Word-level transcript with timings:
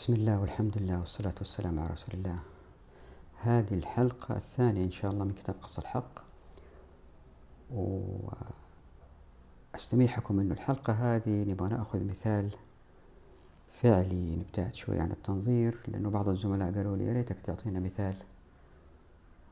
بسم 0.00 0.14
الله 0.14 0.40
والحمد 0.40 0.78
لله 0.78 1.00
والصلاة 1.00 1.34
والسلام 1.38 1.78
على 1.80 1.88
رسول 1.90 2.14
الله. 2.14 2.38
هذه 3.40 3.74
الحلقة 3.74 4.36
الثانية 4.36 4.84
إن 4.84 4.90
شاء 4.90 5.10
الله 5.10 5.24
من 5.24 5.32
كتاب 5.32 5.54
قص 5.62 5.78
الحق. 5.78 6.10
وأستميحكم 9.74 10.40
أن 10.40 10.52
الحلقة 10.52 10.92
هذه 10.92 11.44
نبغى 11.44 11.68
نأخذ 11.68 12.04
مثال 12.04 12.50
فعلي 13.82 14.36
نبتعد 14.36 14.74
شوي 14.74 15.00
عن 15.00 15.10
التنظير 15.10 15.78
لأنه 15.88 16.10
بعض 16.10 16.28
الزملاء 16.28 16.74
قالوا 16.74 16.96
لي 16.96 17.04
يا 17.04 17.12
ريتك 17.12 17.40
تعطينا 17.40 17.80
مثال 17.80 18.16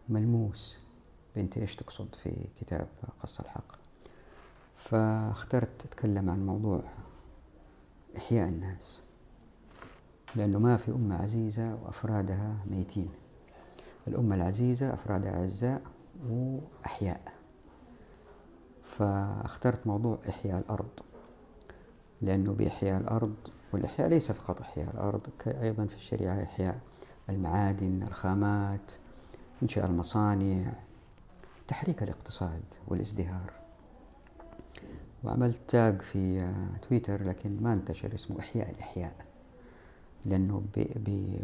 ملموس. 0.09 0.79
بنت 1.37 1.59
إيش 1.59 1.77
تقصد 1.77 2.15
في 2.23 2.46
كتاب 2.61 2.89
قص 3.23 3.41
الحق؟ 3.41 3.77
فاخترت 4.77 5.85
أتكلم 5.85 6.30
عن 6.30 6.46
موضوع 6.46 6.83
إحياء 8.17 8.49
الناس. 8.49 9.07
لأنه 10.37 10.59
ما 10.59 10.77
في 10.77 10.91
أمة 10.91 11.23
عزيزة 11.23 11.75
وأفرادها 11.75 12.57
ميتين. 12.71 13.09
الأمة 14.09 14.35
العزيزة 14.35 14.95
أفرادها 14.95 15.31
أعزاء 15.43 15.82
وأحياء. 16.29 17.21
فاخترت 18.85 19.86
موضوع 19.86 20.19
إحياء 20.29 20.59
الأرض 20.59 20.89
لأنه 22.22 22.53
بإحياء 22.53 23.00
الأرض 23.00 23.35
والإحياء 23.72 24.09
ليس 24.09 24.33
فقط 24.33 24.61
إحياء 24.61 24.91
الأرض 24.95 25.21
أيضا 25.46 25.86
في 25.86 25.96
الشريعة 25.96 26.43
إحياء 26.43 26.79
المعادن 27.29 28.03
الخامات 28.03 28.93
إنشاء 29.63 29.86
المصانع 29.86 30.72
تحريك 31.69 32.03
الاقتصاد 32.03 32.62
والازدهار. 32.89 33.53
وعملت 35.25 35.58
tag 35.69 36.03
في 36.03 36.53
تويتر 36.89 37.25
لكن 37.25 37.62
ما 37.62 37.72
انتشر 37.72 38.14
اسمه 38.14 38.41
إحياء 38.41 38.70
الإحياء. 38.70 39.28
لأنه 40.25 40.62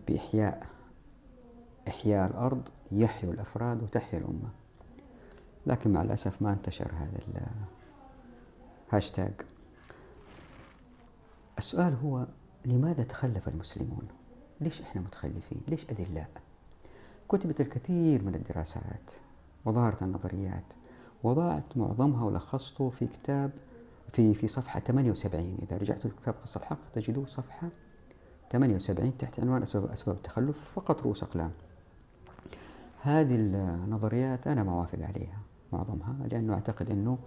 بإحياء 0.09 0.66
إحياء 1.88 2.30
الأرض 2.30 2.69
يحيوا 2.92 3.33
الأفراد 3.33 3.83
وتحيا 3.83 4.19
الأمة. 4.19 4.48
لكن 5.67 5.92
مع 5.92 6.03
الأسف 6.03 6.42
ما 6.42 6.53
انتشر 6.53 6.92
هذا 6.95 7.19
الهاشتاج 8.92 9.33
السؤال 11.58 11.95
هو 12.05 12.27
لماذا 12.64 13.02
تخلف 13.02 13.48
المسلمون؟ 13.48 14.08
ليش 14.61 14.80
إحنا 14.83 15.00
متخلفين؟ 15.02 15.61
ليش 15.69 15.84
أذلاء؟ 15.91 16.30
كتبت 17.28 17.61
الكثير 17.61 18.22
من 18.22 18.34
الدراسات 18.34 19.11
وظهرت 19.64 20.02
النظريات 20.02 20.64
وضعت 21.22 21.77
معظمها 21.77 22.25
ولخصته 22.25 22.91
في 22.91 23.06
كتاب 23.06 23.50
في 24.12 24.34
في 24.34 24.48
صفحة 24.48 24.80
78 24.80 25.58
إذا 25.62 25.77
رجعتوا 25.77 26.11
لكتاب 26.11 26.34
قصة 26.42 26.61
الحق 26.61 26.91
تجدوه 26.92 27.27
صفحة 27.27 27.69
78 28.55 29.19
تحت 29.19 29.41
عنوان 29.41 29.62
أسباب, 29.62 29.91
أسباب 29.91 30.16
التخلف 30.16 30.56
فقط 30.74 31.02
رؤوس 31.02 31.22
أقلام. 31.22 31.50
هذه 33.02 33.36
النظريات 33.36 34.46
أنا 34.46 34.62
ما 34.62 34.72
أوافق 34.72 34.98
عليها 34.98 35.38
معظمها 35.72 36.16
لأنه 36.30 36.55
أعتقد 36.55 36.91
أنه 36.91 37.19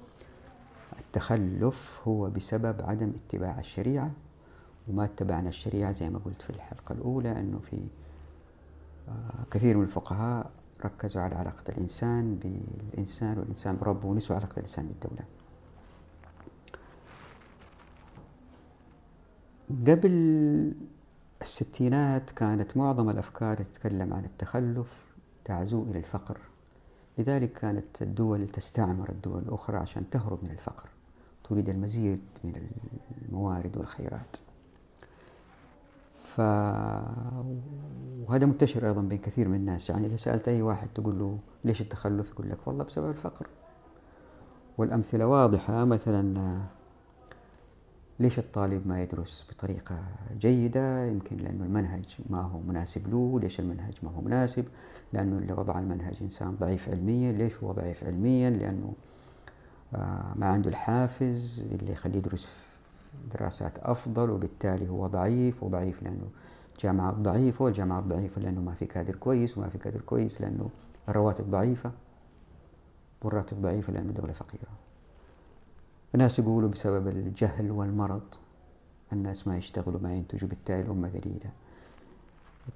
التخلف 0.99 2.01
هو 2.07 2.29
بسبب 2.29 2.81
عدم 2.81 3.11
اتباع 3.15 3.59
الشريعة 3.59 4.11
وما 4.87 5.03
اتبعنا 5.03 5.49
الشريعة 5.49 5.91
زي 5.91 6.09
ما 6.09 6.19
قلت 6.25 6.41
في 6.41 6.49
الحلقة 6.49 6.93
الأولى 6.93 7.31
أنه 7.39 7.59
في 7.59 7.77
آه، 9.09 9.43
كثير 9.51 9.77
من 9.77 9.83
الفقهاء 9.83 10.51
ركزوا 10.85 11.21
على 11.21 11.35
علاقة 11.35 11.63
الإنسان 11.69 12.35
بالإنسان 12.35 13.39
والإنسان 13.39 13.77
بربه 13.77 14.07
ونسوا 14.07 14.35
علاقة 14.35 14.57
الإنسان 14.57 14.87
بالدولة. 14.87 15.23
قبل 19.87 20.73
الستينات 21.41 22.31
كانت 22.31 22.77
معظم 22.77 23.09
الأفكار 23.09 23.57
تتكلم 23.57 24.13
عن 24.13 24.25
التخلف 24.25 24.87
تعزو 25.45 25.83
إلى 25.83 25.97
الفقر. 25.97 26.37
لذلك 27.17 27.53
كانت 27.53 28.01
الدول 28.01 28.47
تستعمر 28.47 29.09
الدول 29.09 29.41
الأخرى 29.41 29.77
عشان 29.77 30.09
تهرب 30.09 30.43
من 30.43 30.51
الفقر. 30.51 30.89
تريد 31.49 31.69
المزيد 31.69 32.21
من 32.43 32.67
الموارد 33.21 33.77
والخيرات. 33.77 34.37
ف... 36.23 36.41
وهذا 38.27 38.45
منتشر 38.45 38.87
أيضا 38.87 39.01
بين 39.01 39.17
كثير 39.17 39.47
من 39.47 39.55
الناس. 39.55 39.89
يعني 39.89 40.07
إذا 40.07 40.15
سألت 40.15 40.47
أي 40.47 40.61
واحد 40.61 40.87
تقول 40.95 41.19
له 41.19 41.37
ليش 41.65 41.81
التخلف؟ 41.81 42.31
يقول 42.31 42.49
لك 42.49 42.67
والله 42.67 42.83
بسبب 42.83 43.09
الفقر. 43.09 43.47
والأمثلة 44.77 45.27
واضحة. 45.27 45.85
مثلا 45.85 46.61
ليش 48.19 48.39
الطالب 48.39 48.87
ما 48.87 49.03
يدرس 49.03 49.45
بطريقة 49.49 49.99
جيدة؟ 50.39 51.05
يمكن 51.05 51.37
لأنه 51.37 51.65
المنهج 51.65 52.17
ما 52.29 52.41
هو 52.41 52.59
مناسب 52.59 53.07
له. 53.07 53.39
ليش 53.39 53.59
المنهج 53.59 53.93
ما 54.03 54.11
هو 54.11 54.21
مناسب؟ 54.21 54.65
لأنه 55.13 55.37
اللي 55.37 55.53
وضع 55.53 55.79
المنهج 55.79 56.15
إنسان 56.21 56.55
ضعيف 56.55 56.89
علميا. 56.89 57.31
ليش 57.31 57.57
هو 57.63 57.71
ضعيف 57.71 58.03
علميا؟ 58.03 58.49
لأنه 58.49 58.93
آه، 59.95 60.33
ما 60.35 60.45
عنده 60.45 60.69
الحافز 60.69 61.63
اللي 61.71 61.91
يخليه 61.91 62.17
يدرس 62.17 62.47
دراسات 63.33 63.79
أفضل 63.79 64.29
وبالتالي 64.29 64.89
هو 64.89 65.07
ضعيف 65.07 65.63
وضعيف 65.63 66.03
لأنه 66.03 66.27
جامعات 66.79 67.15
ضعيفة 67.15 67.65
والجامعات 67.65 68.03
ضعيفة 68.03 68.41
لأنه 68.41 68.61
ما 68.61 68.73
في 68.73 68.85
كادر 68.85 69.15
كويس 69.15 69.57
وما 69.57 69.69
في 69.69 69.77
كادر 69.77 70.01
كويس 70.01 70.41
لأنه 70.41 70.69
الرواتب 71.09 71.51
ضعيفة 71.51 71.91
والراتب 73.21 73.61
ضعيفة 73.61 73.93
لأنه 73.93 74.11
دولة 74.11 74.33
فقيرة. 74.33 74.86
الناس 76.17 76.39
يقولوا 76.39 76.69
بسبب 76.69 77.07
الجهل 77.07 77.71
والمرض 77.71 78.35
الناس 79.13 79.47
ما 79.47 79.57
يشتغلوا 79.57 79.99
ما 79.99 80.15
ينتجوا 80.15 80.49
بالتالي 80.49 80.81
الأمة 80.81 81.07
ذليلة. 81.07 81.51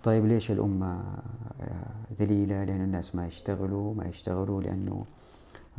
طيب 0.03 0.25
ليش 0.25 0.51
الأمة 0.51 1.03
ذليلة؟ 2.19 2.63
لأن 2.63 2.81
الناس 2.81 3.15
ما 3.15 3.27
يشتغلوا 3.27 3.93
ما 3.93 4.05
يشتغلوا 4.05 4.61
لأنه 4.61 5.05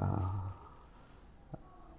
آه، 0.00 0.30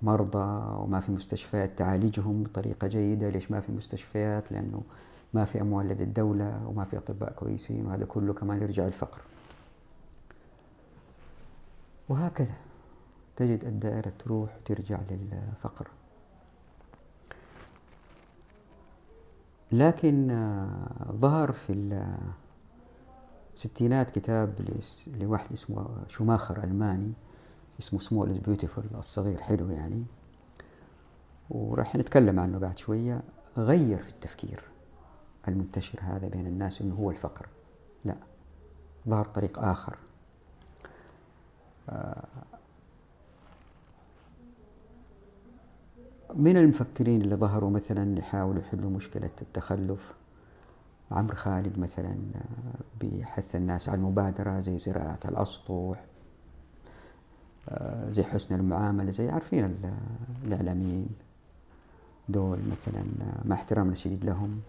مرضى 0.01 0.81
وما 0.83 0.99
في 0.99 1.11
مستشفيات 1.11 1.77
تعالجهم 1.77 2.43
بطريقة 2.43 2.87
جيدة. 2.87 3.29
ليش 3.29 3.51
ما 3.51 3.59
في 3.59 3.71
مستشفيات؟ 3.71 4.51
لأنه 4.51 4.81
ما 5.33 5.45
في 5.45 5.61
أموال 5.61 5.87
لدى 5.87 6.03
الدولة 6.03 6.67
وما 6.67 6.85
في 6.85 6.97
أطباء 6.97 7.31
كويسين 7.31 7.85
وهذا 7.85 8.05
كله 8.05 8.33
كمان 8.33 8.61
يرجع 8.61 8.87
الفقر. 8.87 9.21
وهكذا. 12.09 12.72
تجد 13.35 13.65
الدائرة 13.65 14.11
تروح 14.19 14.55
وترجع 14.55 14.99
للفقر. 15.11 15.87
لكن 19.71 20.31
آه، 20.31 21.11
ظهر 21.11 21.51
في 21.51 21.99
الستينات 23.53 24.09
كتاب 24.09 24.81
لواحد 25.07 25.53
اسمه 25.53 25.87
شوماخر 26.07 26.63
ألماني 26.63 27.13
اسمه 27.79 27.99
Small 27.99 28.29
is 28.29 28.37
Beautiful 28.37 28.83
الصغير 28.95 29.37
حلو 29.37 29.69
يعني. 29.69 30.05
وراح 31.49 31.95
نتكلم 31.95 32.39
عنه 32.39 32.57
بعد 32.57 32.77
شوية. 32.77 33.21
غير 33.57 33.97
في 33.97 34.09
التفكير 34.09 34.63
المنتشر 35.47 35.99
هذا 36.01 36.27
بين 36.27 36.47
الناس 36.47 36.81
إنه 36.81 36.95
هو 36.95 37.11
الفقر. 37.11 37.47
لا 38.05 38.15
ظهر 39.07 39.25
طريق 39.25 39.59
آخر. 39.59 39.97
من 46.35 46.57
المفكرين 46.57 47.21
اللي 47.21 47.35
ظهروا 47.35 47.69
مثلا 47.69 48.19
يحاولوا 48.19 48.61
يحلوا 48.61 48.89
مشكلة 48.89 49.29
التخلف؟ 49.41 50.15
عمرو 51.11 51.35
خالد 51.35 51.79
مثلا 51.79 52.15
آه، 52.35 52.99
بيحث 52.99 53.55
الناس 53.55 53.89
على 53.89 53.97
المبادرة 53.97 54.59
زي 54.59 54.77
زراعة 54.77 55.19
الأسطح 55.25 56.03
آه، 57.69 58.09
زي 58.09 58.23
حسن 58.23 58.55
المعاملة 58.55 59.11
زي 59.11 59.29
عارفين 59.29 59.75
الإعلاميين 60.43 61.07
دول 62.29 62.59
مثلا 62.71 63.03
آه، 63.21 63.47
مع 63.47 63.55
احترامنا 63.55 63.91
الشديد 63.91 64.25
لهم. 64.25 64.61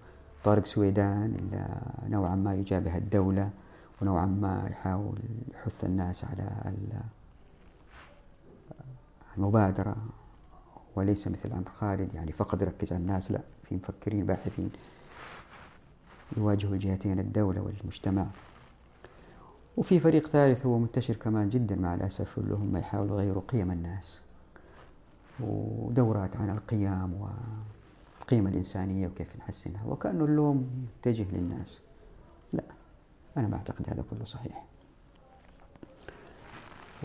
طارق 0.44 0.66
سويدان 0.66 1.34
اللي 1.38 1.66
نوعا 2.08 2.34
ما 2.34 2.54
يجابه 2.54 2.96
الدولة 2.96 3.50
ونوعا 4.02 4.26
ما 4.26 4.66
يحاول 4.70 5.18
يحث 5.54 5.84
الناس 5.84 6.24
على 6.24 6.72
المبادرة. 9.36 9.96
وليس 10.96 11.28
مثل 11.28 11.52
عمرو 11.52 11.70
خالد. 11.80 12.14
يعني 12.14 12.32
فقط 12.32 12.62
يركز 12.62 12.92
على 12.92 13.02
الناس. 13.02 13.30
لا 13.30 13.40
في 13.62 13.74
مفكرين 13.74 14.26
باحثين 14.26 14.70
يواجهوا 16.36 16.74
الجهتين 16.74 17.18
الدولة 17.18 17.60
والمجتمع. 17.60 18.26
وفي 19.76 20.00
فريق 20.00 20.26
ثالث 20.26 20.66
هو 20.66 20.78
منتشر 20.78 21.16
كمان 21.16 21.50
جدا 21.50 21.76
مع 21.76 21.94
الأسف 21.94 22.38
اللي 22.38 22.54
هم 22.54 22.76
يحاولوا 22.76 23.20
يغيروا 23.20 23.42
قيم 23.48 23.70
الناس 23.70 24.20
ودورات 25.40 26.36
عن 26.36 26.50
القيم 26.50 27.28
والقيمة 28.20 28.50
الإنسانية 28.50 29.06
وكيف 29.08 29.36
نحسنها. 29.36 29.86
وكأنه 29.86 30.24
اللوم 30.24 30.88
يتجه 30.98 31.26
للناس. 31.32 31.80
لا 32.52 32.64
أنا 33.36 33.48
ما 33.48 33.56
أعتقد 33.56 33.90
هذا 33.90 34.04
كله 34.10 34.24
صحيح. 34.24 34.64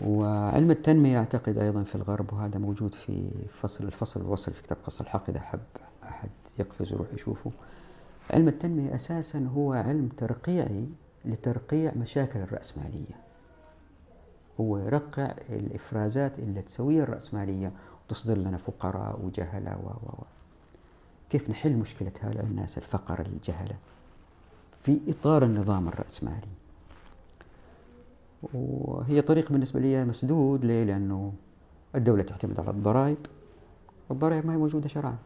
وعلم 0.06 0.70
التنمية 0.70 1.18
أعتقد 1.18 1.58
أيضا 1.58 1.82
في 1.82 1.94
الغرب 1.94 2.32
وهذا 2.32 2.58
موجود 2.58 2.94
في 2.94 3.30
فصل 3.62 3.84
الفصل 3.84 4.20
الوصل 4.20 4.52
في 4.52 4.62
كتاب 4.62 4.78
قص 4.84 5.00
الحق 5.00 5.30
إذا 5.30 5.40
حب 5.40 5.60
أحد 6.04 6.28
يقفز 6.58 6.92
ويروح 6.92 7.08
يشوفه. 7.14 7.50
علم 8.30 8.48
التنمية 8.48 8.94
أساسا 8.94 9.48
هو 9.54 9.72
علم 9.72 10.08
ترقيعي 10.08 10.86
لترقيع 11.24 11.92
مشاكل 11.94 12.40
الرأسمالية. 12.40 13.20
هو 14.60 14.78
يرقع 14.78 15.34
الإفرازات 15.48 16.38
اللي 16.38 16.62
تسويها 16.62 17.02
الرأسمالية 17.02 17.72
وتصدر 18.06 18.38
لنا 18.38 18.56
فقراء 18.56 19.20
وجهلة 19.24 19.76
و 19.84 19.88
و 19.88 20.24
كيف 21.30 21.50
نحل 21.50 21.72
مشكلة 21.72 22.12
هؤلاء 22.20 22.44
الناس 22.44 22.78
الفقر 22.78 23.20
الجهلة. 23.20 23.76
في 24.82 25.00
إطار 25.08 25.44
النظام 25.44 25.88
الرأسمالي. 25.88 26.59
وهي 28.42 29.22
طريق 29.22 29.52
بالنسبة 29.52 29.80
لي 29.80 30.04
مسدود. 30.04 30.64
ليه؟ 30.64 30.84
لأنه 30.84 31.32
الدولة 31.94 32.22
تعتمد 32.22 32.60
على 32.60 32.70
الضرائب. 32.70 33.18
الضرائب 34.10 34.46
ما 34.46 34.52
هي 34.52 34.56
موجودة 34.56 34.88
شرعا. 34.88 35.16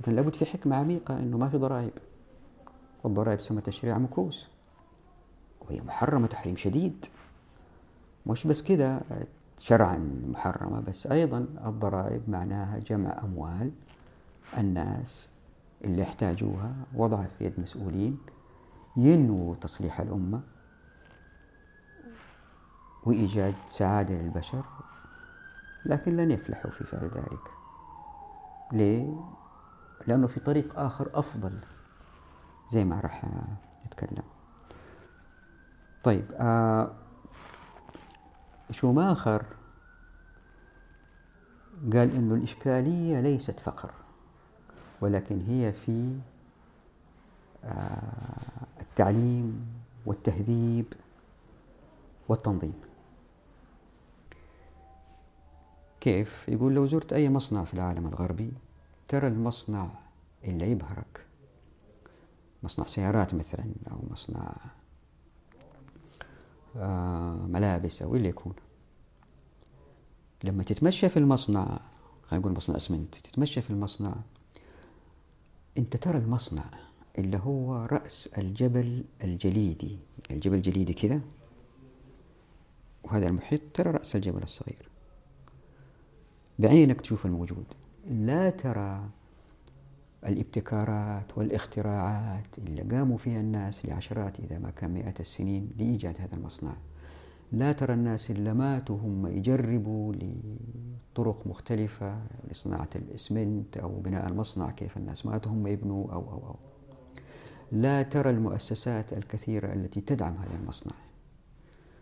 إذا 0.00 0.12
لابد 0.12 0.34
في 0.34 0.46
حكمة 0.46 0.76
عميقة 0.76 1.18
أنه 1.18 1.38
ما 1.38 1.48
في 1.48 1.56
ضرائب. 1.56 1.92
الضرائب 3.06 3.40
سمى 3.40 3.60
تشريع 3.60 3.98
مكوس. 3.98 4.48
وهي 5.60 5.80
محرمة 5.80 6.26
تحريم 6.26 6.56
شديد. 6.56 7.06
مش 8.26 8.46
بس 8.46 8.62
كذا 8.62 9.02
شرعا 9.58 9.98
محرمة 10.28 10.80
بس 10.80 11.06
أيضا 11.06 11.46
الضرائب 11.66 12.30
معناها 12.30 12.78
جمع 12.78 13.20
أموال 13.24 13.70
الناس 14.58 15.28
اللي 15.84 16.02
يحتاجوها 16.02 16.74
وضعها 16.94 17.28
في 17.38 17.44
يد 17.44 17.60
مسؤولين 17.60 18.18
ينووا 18.96 19.54
تصليح 19.54 20.00
الأمة. 20.00 20.40
وإيجاد 23.04 23.54
سعادة 23.64 24.14
للبشر 24.14 24.64
لكن 25.86 26.16
لن 26.16 26.30
يفلحوا 26.30 26.70
في 26.70 26.84
فعل 26.84 27.08
ذلك. 27.08 27.50
ليه؟ 28.72 29.14
لأنه 30.06 30.26
في 30.26 30.40
طريق 30.40 30.78
آخر 30.78 31.10
أفضل 31.14 31.58
زي 32.70 32.84
ما 32.84 33.00
راح 33.00 33.24
نتكلم. 33.86 34.22
طيب 36.04 36.24
آه 36.32 36.92
شوماخر 38.70 39.44
قال 41.92 42.14
إنه 42.16 42.34
الإشكالية 42.34 43.20
ليست 43.20 43.60
فقر 43.60 43.90
ولكن 45.00 45.40
هي 45.40 45.72
في 45.72 46.18
آه 47.64 48.02
التعليم 48.80 49.66
والتهذيب 50.06 50.92
والتنظيم. 52.28 52.74
كيف؟ 56.04 56.48
يقول 56.48 56.74
لو 56.74 56.86
زرت 56.86 57.12
أي 57.12 57.28
مصنع 57.28 57.64
في 57.64 57.74
العالم 57.74 58.06
الغربي 58.06 58.52
ترى 59.08 59.26
المصنع 59.26 59.90
اللي 60.44 60.70
يبهرك. 60.70 61.26
مصنع 62.62 62.86
سيارات 62.86 63.34
مثلا 63.34 63.64
أو 63.90 63.98
مصنع 64.10 64.56
آه، 66.76 67.34
ملابس 67.34 68.02
أو 68.02 68.16
اللي 68.16 68.28
يكون. 68.28 68.52
لما 70.44 70.62
تتمشى 70.62 71.08
في 71.08 71.16
المصنع 71.16 71.80
خلينا 72.22 72.46
نقول 72.46 72.56
مصنع 72.56 72.76
اسمنت 72.76 73.14
تتمشى 73.14 73.62
في 73.62 73.70
المصنع 73.70 74.14
أنت 75.78 75.96
ترى 75.96 76.18
المصنع 76.18 76.64
اللي 77.18 77.40
هو 77.44 77.84
رأس 77.84 78.26
الجبل 78.38 79.04
الجليدي. 79.24 79.98
الجبل 80.30 80.56
الجليدي 80.56 80.92
كذا. 80.92 81.20
وهذا 83.04 83.28
المحيط 83.28 83.60
ترى 83.74 83.90
رأس 83.90 84.16
الجبل 84.16 84.42
الصغير. 84.42 84.93
بعينك 86.58 87.00
تشوف 87.00 87.26
الموجود. 87.26 87.64
لا 88.10 88.50
ترى 88.50 89.08
الابتكارات 90.26 91.38
والاختراعات 91.38 92.58
اللي 92.58 92.82
قاموا 92.82 93.18
فيها 93.18 93.40
الناس 93.40 93.86
لعشرات 93.86 94.40
إذا 94.40 94.58
ما 94.58 94.70
كان 94.70 94.90
مئات 94.94 95.20
السنين 95.20 95.70
لإيجاد 95.78 96.20
هذا 96.20 96.34
المصنع. 96.34 96.72
لا 97.52 97.72
ترى 97.72 97.94
الناس 97.94 98.30
اللي 98.30 98.54
ماتوا 98.54 98.96
هم 98.96 99.26
يجربوا 99.26 100.14
لطرق 100.14 101.46
مختلفة 101.46 102.18
لصناعة 102.50 102.88
الإسمنت 102.96 103.76
أو 103.76 104.00
بناء 104.00 104.28
المصنع 104.28 104.70
كيف 104.70 104.96
الناس 104.96 105.26
ماتوا 105.26 105.52
هم 105.52 105.66
يبنوا 105.66 106.12
أو 106.12 106.20
أو 106.20 106.46
أو. 106.46 106.56
لا 107.72 108.02
ترى 108.02 108.30
المؤسسات 108.30 109.12
الكثيرة 109.12 109.72
التي 109.72 110.00
تدعم 110.00 110.36
هذا 110.36 110.54
المصنع. 110.62 110.96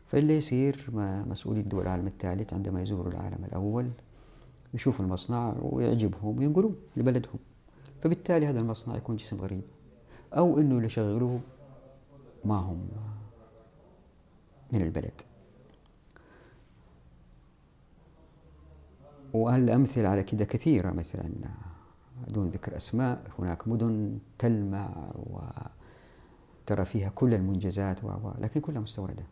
فاللي 0.07 0.37
يصير 0.37 0.91
مسؤولي 1.29 1.61
الدول 1.61 1.83
العالم 1.83 2.07
الثالث 2.07 2.53
عندما 2.55 2.83
يزوروا 2.83 3.13
العالم 3.13 3.45
الأول 3.45 3.91
يشوفوا 4.75 5.05
المصنع 5.05 5.55
ويعجبهم 5.61 6.39
وينقلوه 6.39 6.75
لبلدهم. 6.97 7.39
فبالتالي 8.03 8.47
هذا 8.47 8.61
المصنع 8.61 8.97
يكون 8.97 9.17
جسم 9.17 9.41
غريب. 9.41 9.63
أو 10.33 10.59
أنه 10.59 10.77
اللي 10.77 10.89
شغلوه 10.89 11.41
ما 12.45 12.55
هم 12.55 12.89
من 14.73 14.83
البلد. 14.83 15.23
والأمثلة 19.33 20.09
على 20.09 20.23
كده 20.23 20.45
كثيرة؟ 20.45 20.91
مثلا 20.91 21.31
دون 22.29 22.49
ذكر 22.49 22.77
أسماء 22.77 23.31
هناك 23.39 23.69
مدن 23.69 24.19
تلمع 24.39 25.13
وترى 25.15 26.85
فيها 26.85 27.09
كل 27.09 27.35
المنجزات 27.35 28.05
و 28.05 28.31
لكن 28.39 28.61
كلها 28.61 28.81
مستوردة. 28.81 29.25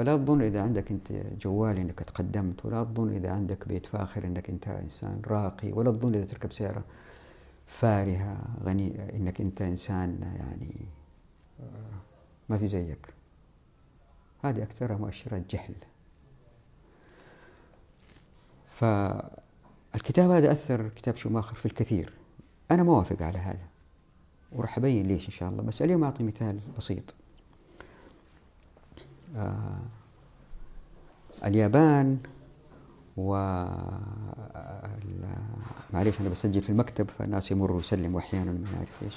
فلا 0.00 0.16
تظن 0.16 0.42
إذا 0.42 0.62
عندك 0.62 0.90
أنت 0.90 1.12
جوال 1.40 1.78
أنك 1.78 1.98
تقدمت 1.98 2.66
ولا 2.66 2.84
تظن 2.84 3.12
إذا 3.12 3.32
عندك 3.32 3.68
بيت 3.68 3.86
فاخر 3.86 4.24
أنك 4.24 4.50
أنت 4.50 4.68
إنسان 4.68 5.22
راقي 5.26 5.72
ولا 5.72 5.90
تظن 5.90 6.14
إذا 6.14 6.24
تركب 6.24 6.52
سيارة 6.52 6.84
فارهة 7.66 8.44
غني 8.64 9.16
إنك 9.16 9.40
أنت 9.40 9.62
إنسان 9.62 10.18
يعني 10.36 10.74
ما 12.48 12.58
في 12.58 12.66
زيك. 12.66 13.14
هذه 14.42 14.62
أكثرها 14.62 14.96
مؤشرات 14.96 15.42
جهل. 15.50 15.74
فالكتاب 18.70 20.30
هذا 20.30 20.52
أثر 20.52 20.88
كتاب 20.88 21.16
شوماخر 21.16 21.54
في 21.54 21.66
الكثير. 21.66 22.12
أنا 22.70 22.82
موافق 22.82 23.22
على 23.22 23.38
هذا. 23.38 23.66
وراح 24.52 24.78
أبين 24.78 25.06
ليش 25.06 25.26
إن 25.26 25.32
شاء 25.32 25.48
الله. 25.48 25.62
بس 25.62 25.82
اليوم 25.82 26.04
أعطي 26.04 26.22
مثال 26.22 26.60
بسيط. 26.78 27.14
آه 27.14 27.19
اليابان 31.44 32.18
و 33.16 33.34
معليش 35.92 36.20
أنا 36.20 36.28
بسجل 36.28 36.62
في 36.62 36.70
المكتب 36.70 37.08
فالناس 37.08 37.50
يمروا 37.50 37.80
يسلموا 37.80 38.20
أحيانا 38.20 38.52
ما 38.52 38.76
أعرف 38.76 39.02
إيش. 39.02 39.14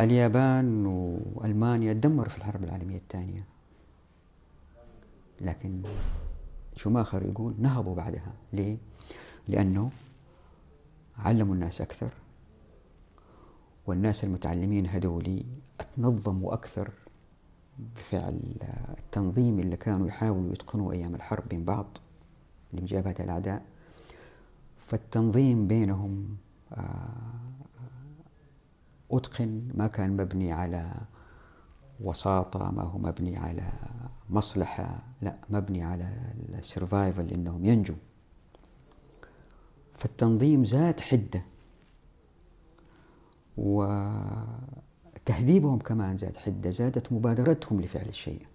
اليابان 0.00 0.86
وألمانيا 1.34 1.92
دمروا 1.92 2.28
في 2.28 2.38
الحرب 2.38 2.64
العالمية 2.64 2.96
الثانية. 2.96 3.44
لكن 5.40 5.82
شوماخر 6.76 7.22
يقول 7.22 7.54
نهضوا 7.58 7.94
بعدها. 7.94 8.32
ليه؟ 8.52 8.76
لأنه 9.48 9.90
علموا 11.18 11.54
الناس 11.54 11.80
أكثر 11.80 12.10
والناس 13.86 14.24
المتعلمين 14.24 14.86
هذولي 14.86 15.44
تنظموا 15.96 16.54
أكثر 16.54 16.90
بفعل 17.96 18.40
التنظيم 18.98 19.60
اللي 19.60 19.76
كانوا 19.76 20.08
يحاولوا 20.08 20.52
يتقنوا 20.52 20.92
أيام 20.92 21.14
الحرب 21.14 21.48
بين 21.48 21.64
بعض 21.64 21.98
لمجابهة 22.72 23.14
الأعداء. 23.20 23.62
فالتنظيم 24.86 25.66
بينهم 25.66 26.36
آه، 26.72 27.08
أتقن 29.10 29.68
ما 29.74 29.86
كان 29.86 30.16
مبني 30.16 30.52
على 30.52 30.94
وساطة 32.00 32.70
ما 32.70 32.82
هو 32.82 32.98
مبني 32.98 33.36
على 33.36 33.72
مصلحة 34.30 34.98
لا 35.22 35.36
مبني 35.50 35.82
على 35.82 36.32
السرفايفل 36.58 37.30
إنهم 37.30 37.64
ينجوا. 37.64 37.96
فالتنظيم 39.94 40.64
زاد 40.64 41.00
حدة 41.00 41.42
وتهذيبهم 45.22 45.78
كمان 45.78 46.16
زاد 46.16 46.36
حدة 46.36 46.70
زادت 46.70 47.12
مبادرتهم 47.12 47.80
لفعل 47.80 48.08
الشيء. 48.08 48.46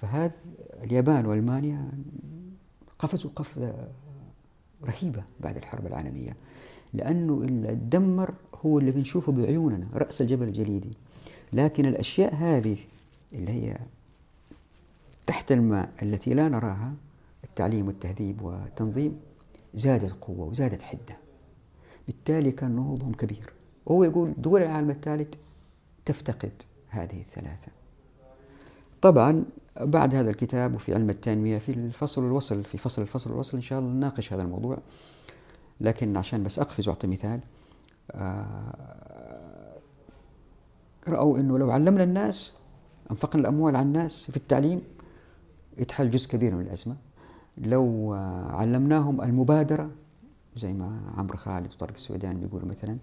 فهذا 0.00 0.34
اليابان 0.84 1.26
وألمانيا 1.26 1.90
قفزوا 2.98 3.30
قفزة 3.36 3.88
رهيبة 4.84 5.22
بعد 5.40 5.56
الحرب 5.56 5.86
العالمية 5.86 6.36
لأنه 6.92 7.42
اللي 7.42 7.74
دمر 7.74 8.34
هو 8.66 8.78
اللي 8.78 8.90
بنشوفه 8.90 9.32
بعيوننا 9.32 9.86
رأس 9.94 10.20
الجبل 10.20 10.48
الجليدي. 10.48 10.90
لكن 11.52 11.86
الأشياء 11.86 12.34
هذه 12.34 12.76
اللي 13.32 13.52
هي 13.52 13.78
تحت 15.26 15.52
الماء 15.52 15.92
التي 16.02 16.34
لا 16.34 16.48
نراها 16.48 16.94
التعليم 17.44 17.86
والتهذيب 17.86 18.42
والتنظيم 18.42 19.20
زادت 19.74 20.12
قوة 20.20 20.46
وزادت 20.46 20.82
حدة. 20.82 21.16
بالتالي 22.06 22.50
كان 22.50 22.76
نهوضهم 22.76 23.12
كبير. 23.12 23.52
وهو 23.86 24.04
يقول 24.04 24.34
دول 24.38 24.62
العالم 24.62 24.90
الثالث 24.90 25.34
تفتقد 26.04 26.52
هذه 26.88 27.20
الثلاثة. 27.20 27.72
طبعا 29.02 29.44
بعد 29.80 30.14
هذا 30.14 30.30
الكتاب 30.30 30.74
وفي 30.74 30.94
علم 30.94 31.10
التنمية 31.10 31.58
في 31.58 31.68
الفصل 31.68 32.26
الوصل 32.26 32.64
في 32.64 32.78
فصل 32.78 33.02
الفصل 33.02 33.30
الوصل 33.30 33.56
إن 33.56 33.62
شاء 33.62 33.78
الله 33.78 33.90
نناقش 33.90 34.32
هذا 34.32 34.42
الموضوع. 34.42 34.78
لكن 35.80 36.16
عشان 36.16 36.44
بس 36.44 36.58
أقفز 36.58 36.88
وأعطي 36.88 37.06
مثال 37.06 37.40
آه، 38.10 39.74
رأوا 41.08 41.38
أنه 41.38 41.58
لو 41.58 41.70
علمنا 41.70 42.04
الناس 42.04 42.52
أنفقنا 43.10 43.40
الأموال 43.40 43.76
على 43.76 43.86
الناس 43.86 44.30
في 44.30 44.36
التعليم 44.36 44.82
يتحل 45.78 46.10
جزء 46.10 46.28
كبير 46.30 46.54
من 46.54 46.60
الأزمة. 46.60 46.96
لو 47.58 48.14
آه، 48.14 48.50
علمناهم 48.52 49.20
المبادرة 49.22 49.90
زي 50.56 50.72
ما 50.72 51.00
عمرو 51.16 51.36
خالد 51.36 51.72
وطارق 51.72 51.94
السوداني 51.94 52.40
بيقولوا 52.40 52.68
مثلا 52.68 52.96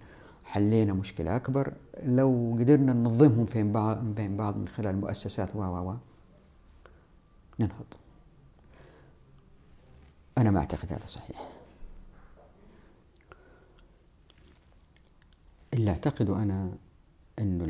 حلينا 0.48 0.94
مشكلة 0.94 1.36
أكبر. 1.36 1.74
لو 2.04 2.56
قدرنا 2.60 2.94
ننظمهم 2.94 3.46
بين 3.46 3.72
بعض 3.72 3.98
بين 3.98 4.38
بعض 4.38 4.58
من 4.58 4.68
خلال 4.68 4.96
مؤسسات 4.96 5.56
و 5.56 5.60
و 5.60 5.92
و 5.92 5.96
ننهض. 7.60 7.94
أنا 10.38 10.52
ما 10.52 10.60
أعتقد 10.60 10.94
هذا 10.94 11.06
صحيح. 11.06 11.50
اللي 15.74 15.92
أعتقده 15.92 16.44
أنا 16.44 16.72
أنه 17.40 17.66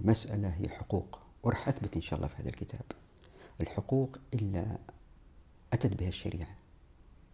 المسألة 0.00 0.48
هي 0.48 0.68
حقوق 0.68 1.20
وراح 1.42 1.68
أثبت 1.68 1.96
إن 1.96 2.02
شاء 2.02 2.16
الله 2.16 2.28
في 2.28 2.42
هذا 2.42 2.48
الكتاب. 2.48 2.84
الحقوق 3.60 4.16
إلا 4.34 4.78
أتت 5.72 5.94
بها 5.94 6.08
الشريعة 6.08 6.56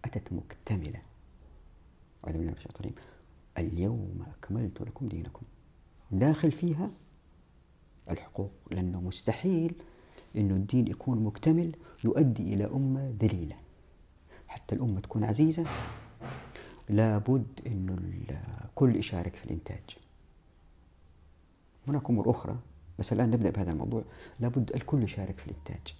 أتت 0.04 0.33
مكتملة. 0.33 1.02
أعوذ 2.25 2.37
بالله 2.37 2.50
من 2.50 2.56
الشيطان 2.56 2.92
اليوم 3.59 4.25
أكملت 4.39 4.83
لكم 4.83 5.09
دينكم. 5.09 5.47
داخل 6.11 6.53
فيها 6.53 6.91
الحقوق 8.11 8.51
لأنه 8.71 9.01
مستحيل 9.01 9.75
أنه 10.37 10.55
الدين 10.55 10.87
يكون 10.87 11.25
مكتمل 11.25 11.77
يؤدي 12.05 12.55
إلى 12.55 12.65
أمة 12.65 13.15
ذليلة. 13.21 13.57
حتى 14.49 14.75
الأمة 14.75 15.01
تكون 15.01 15.25
عزيزة 15.25 15.65
لابد 16.89 17.47
أنه 17.67 17.99
الكل 18.65 18.97
يشارك 18.97 19.35
في 19.37 19.45
الإنتاج. 19.45 19.97
هناك 21.89 22.11
أمور 22.11 22.31
أخرى 22.31 22.57
بس 22.99 23.13
الآن 23.13 23.31
نبدأ 23.31 23.51
بهذا 23.51 23.71
الموضوع. 23.73 24.05
لابد 24.41 24.71
الكل 24.75 25.03
يشارك 25.03 25.39
في 25.39 25.47
الإنتاج. 25.51 25.95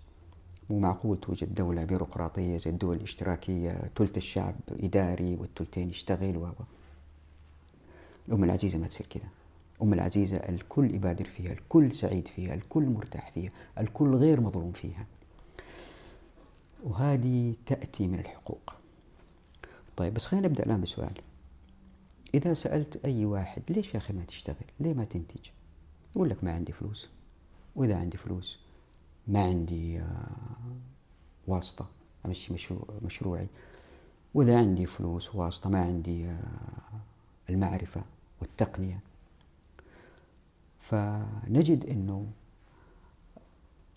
مو 0.71 0.79
معقول 0.79 1.21
توجد 1.21 1.55
دولة 1.55 1.85
بيروقراطية 1.85 2.57
زي 2.57 2.71
الدول 2.71 2.97
الاشتراكية 2.97 3.73
ثلث 3.97 4.17
الشعب 4.17 4.55
إداري 4.71 5.37
والثلثين 5.37 5.91
يشتغل 5.91 6.37
و 6.37 6.49
الأمة 8.28 8.45
العزيزة 8.45 8.78
ما 8.78 8.87
تصير 8.87 9.06
كذا 9.11 9.28
الأمة 9.76 9.95
العزيزة 9.95 10.37
الكل 10.37 10.95
يبادر 10.95 11.25
فيها 11.25 11.52
الكل 11.52 11.92
سعيد 11.92 12.28
فيها 12.28 12.54
الكل 12.54 12.83
مرتاح 12.83 13.30
فيها 13.30 13.50
الكل 13.78 14.14
غير 14.14 14.40
مظلوم 14.40 14.73
فيها. 14.73 15.06
وهذه 16.85 17.54
تأتي 17.66 18.06
من 18.06 18.18
الحقوق. 18.18 18.75
طيب 19.97 20.14
بس 20.14 20.26
خلينا 20.26 20.49
نبدأ 20.49 20.66
الآن 20.66 20.80
بسؤال. 20.80 21.21
إذا 22.35 22.54
سألت 22.54 23.04
أي 23.04 23.25
واحد 23.25 23.62
ليش 23.68 23.95
يا 23.95 23.99
أخي 23.99 24.12
ما 24.12 24.25
تشتغل؟ 24.25 24.56
ليه 24.80 24.95
ما 24.95 25.04
تنتج؟ 25.04 25.40
يقول 26.16 26.30
لك 26.30 26.45
ما 26.45 26.52
عندي 26.52 26.73
فلوس. 26.73 27.09
وإذا 27.76 27.97
عندي 27.97 28.16
فلوس 28.16 28.59
ما 29.28 29.42
عندي 29.45 29.99
آه، 30.00 30.26
واسطة 31.47 31.88
أمشي 32.26 32.54
مشروعي. 33.02 33.47
وإذا 34.35 34.59
عندي 34.59 34.87
فلوس 34.87 35.35
واسطة 35.35 35.71
ما 35.71 35.83
عندي 35.83 36.26
آه، 36.26 36.40
المعرفة 37.50 38.02
والتقنية. 38.40 39.00
فنجد 40.81 41.87
أنه 41.87 42.26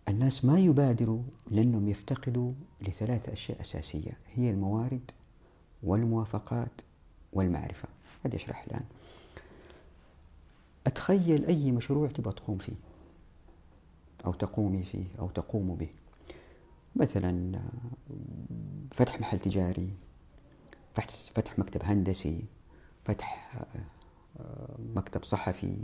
الناس 0.08 0.46
ما 0.46 0.60
يبادروا 0.60 1.22
لأنهم 1.52 1.90
يفتقدوا 1.90 2.54
لثلاث 2.82 3.30
أشياء 3.30 3.62
أساسية 3.62 4.18
هي 4.36 4.50
الموارد 4.50 5.12
والموافقات 5.84 6.82
والمعرفة. 7.34 7.88
هذا 8.26 8.36
أشرح 8.36 8.64
الآن. 8.64 8.86
أتخيل 10.88 11.46
أي 11.46 11.72
مشروع 11.72 12.08
تبغى 12.08 12.34
تقوم 12.34 12.58
فيه 12.58 12.76
أو 14.26 14.34
تقومي 14.34 14.84
فيه 14.84 15.06
أو 15.20 15.30
تقوم 15.30 15.76
به. 15.76 15.90
مثلا 16.96 17.62
فتح 18.92 19.20
محل 19.20 19.40
تجاري 19.40 19.94
فتح 21.34 21.60
مكتب 21.60 21.84
هندسي 21.84 22.44
فتح 23.06 23.62
مكتب 24.96 25.24
صحفي 25.24 25.78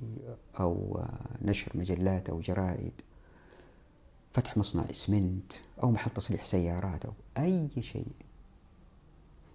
أو 0.59 1.03
نشر 1.41 1.71
مجلات 1.75 2.29
أو 2.29 2.39
جرائد 2.39 2.93
فتح 4.31 4.57
مصنع 4.57 4.83
إسمنت 4.89 5.53
أو 5.83 5.91
محل 5.91 6.11
تصليح 6.11 6.45
سيارات 6.45 7.05
أو 7.05 7.13
أي 7.37 7.69
شيء 7.79 8.11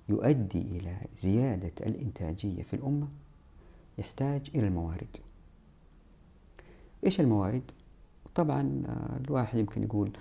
يؤدي 0.08 0.60
إلى 0.60 0.96
زيادة 1.18 1.72
الإنتاجية 1.86 2.62
في 2.62 2.74
الأمة 2.74 3.08
يحتاج 3.98 4.50
إلى 4.54 4.66
الموارد 4.66 5.16
إيش 7.06 7.20
الموارد؟ 7.20 7.62
طبعا 8.34 8.82
الواحد 9.24 9.58
يمكن 9.58 9.82
يقول 9.82 10.12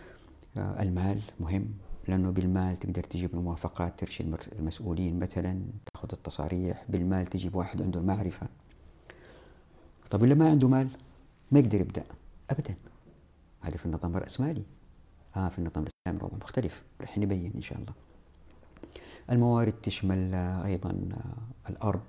المال 0.57 1.21
مهم 1.39 1.74
لأنه 2.07 2.29
بالمال 2.29 2.79
تقدر 2.79 3.03
تجيب 3.03 3.33
الموافقات 3.33 4.00
ترشي 4.00 4.24
المسؤولين 4.59 5.19
مثلا 5.19 5.62
تأخذ 5.93 6.09
التصاريح 6.13 6.86
بالمال 6.89 7.25
تجيب 7.25 7.55
واحد 7.55 7.81
عنده 7.81 8.00
المعرفة 8.00 8.48
طب 10.10 10.24
اللي 10.24 10.36
ما 10.36 10.50
عنده 10.50 10.68
مال 10.68 10.89
ما 11.51 11.60
يقدر 11.60 11.82
يبدأ 11.82 12.04
أبدا. 12.50 12.75
هذا 13.62 13.78
في 13.78 13.86
النظام 13.86 14.18
الرأسمالي. 14.18 14.63
آه 15.36 15.50
في 15.50 15.60
النظام 15.60 15.84
الإسلامي 15.84 16.20
الوضع 16.20 16.38
مختلف 16.38 16.84
رح 17.01 17.18
نبين 17.18 17.51
إن 17.56 17.62
شاء 17.62 17.78
الله. 17.78 17.94
الموارد 19.32 19.74
تشمل 19.74 20.34
أيضا 20.66 21.10
الأرض. 21.70 22.01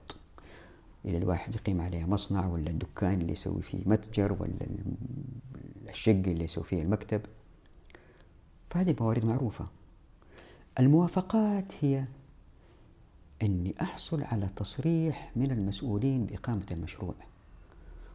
إلى 1.04 1.18
الواحد 1.18 1.54
يقيم 1.54 1.80
عليها 1.80 2.06
مصنع 2.06 2.46
ولا 2.46 2.70
الدكان 2.70 3.20
اللي 3.20 3.32
يسوي 3.32 3.62
فيه 3.62 3.78
متجر 3.86 4.32
ولا 4.32 4.66
الشقة 5.88 6.32
اللي 6.32 6.44
يسوي 6.44 6.64
فيها 6.64 6.82
المكتب. 6.82 7.20
فهذه 8.70 8.96
موارد 9.00 9.24
معروفة. 9.24 9.66
الموافقات 10.78 11.72
هي 11.80 12.04
أني 13.42 13.74
أحصل 13.80 14.22
على 14.22 14.48
تصريح 14.56 15.32
من 15.36 15.50
المسؤولين 15.50 16.26
بإقامة 16.26 16.66
المشروع. 16.70 17.14